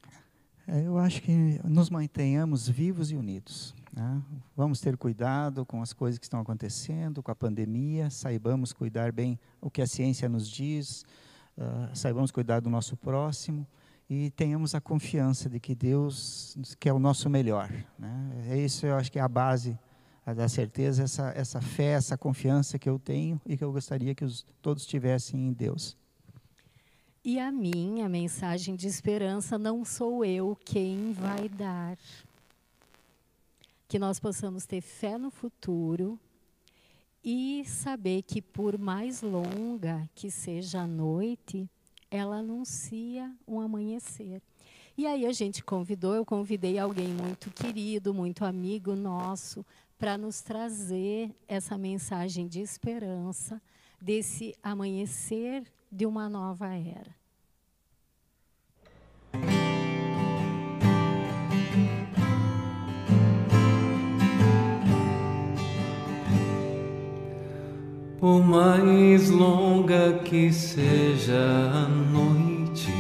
[0.67, 3.75] É, eu acho que nos mantenhamos vivos e unidos.
[3.93, 4.23] Né?
[4.55, 9.39] Vamos ter cuidado com as coisas que estão acontecendo, com a pandemia, saibamos cuidar bem
[9.61, 11.05] o que a ciência nos diz,
[11.57, 13.67] uh, saibamos cuidar do nosso próximo
[14.11, 17.71] e tenhamos a confiança de que Deus quer o nosso melhor.
[17.99, 18.47] Né?
[18.51, 19.79] É isso, eu acho que é a base
[20.35, 24.25] da certeza, essa, essa fé, essa confiança que eu tenho e que eu gostaria que
[24.25, 25.97] os, todos tivessem em Deus.
[27.31, 31.99] E a minha mensagem de esperança não sou eu quem vai dar.
[33.87, 36.19] Que nós possamos ter fé no futuro
[37.23, 41.69] e saber que, por mais longa que seja a noite,
[42.11, 44.41] ela anuncia um amanhecer.
[44.97, 49.67] E aí a gente convidou, eu convidei alguém muito querido, muito amigo nosso,
[49.99, 53.61] para nos trazer essa mensagem de esperança,
[54.01, 57.18] desse amanhecer de uma nova era.
[68.21, 71.39] Por mais longa que seja
[71.73, 72.93] a noite,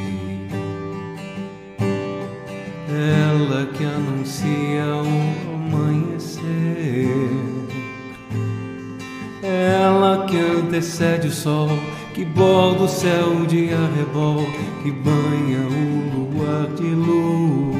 [2.88, 7.08] ela que anuncia o amanhecer,
[9.42, 11.68] ela que antecede o sol,
[12.14, 14.46] que borda o céu de arrebol,
[14.84, 17.77] que banha o luar de luz.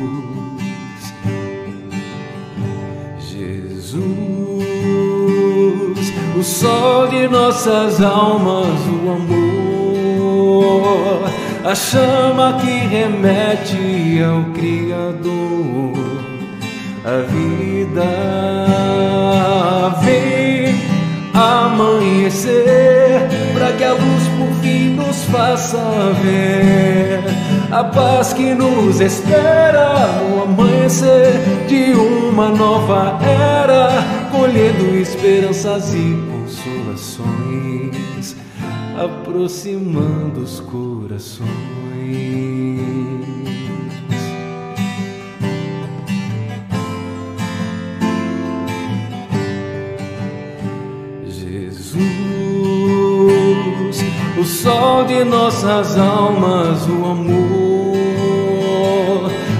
[6.39, 11.25] O sol de nossas almas, o amor,
[11.65, 15.95] a chama que remete ao Criador,
[17.05, 18.07] a vida
[20.01, 20.81] vem
[21.35, 25.83] amanhecer, para que a luz por fim nos faça
[26.23, 27.25] ver
[27.71, 31.35] a paz que nos espera no amanhecer
[31.67, 33.91] de uma nova era,
[34.31, 38.37] colhendo esperanças e consolações,
[38.97, 41.49] aproximando os corações.
[54.39, 57.99] o sol de nossas almas, o amor,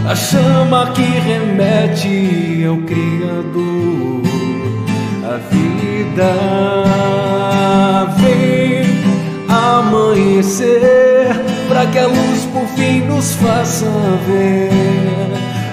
[0.09, 4.28] a chama que remete ao Criador,
[5.29, 6.33] a vida
[8.17, 8.87] vem
[9.49, 11.29] amanhecer,
[11.69, 13.87] para que a luz por fim nos faça
[14.27, 14.71] ver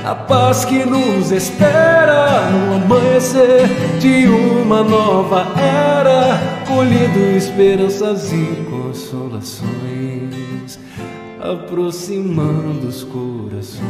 [0.05, 3.67] a paz que nos espera no amanhecer
[3.99, 6.37] de uma nova era,
[6.67, 10.77] colhendo esperanças e consolações,
[11.41, 13.83] aproximando os corações.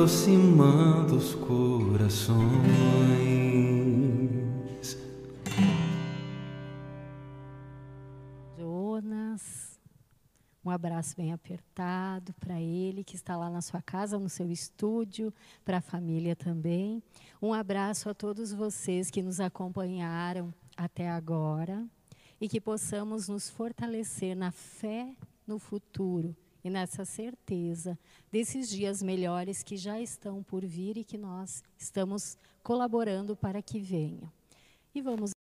[0.00, 2.40] Aproximando os corações.
[10.62, 15.34] Um abraço bem apertado para ele, que está lá na sua casa, no seu estúdio,
[15.64, 17.02] para a família também.
[17.42, 21.84] Um abraço a todos vocês que nos acompanharam até agora
[22.40, 25.14] e que possamos nos fortalecer na fé
[25.46, 27.98] no futuro e nessa certeza
[28.30, 33.80] desses dias melhores que já estão por vir e que nós estamos colaborando para que
[33.80, 34.30] venham.
[34.94, 35.30] E vamos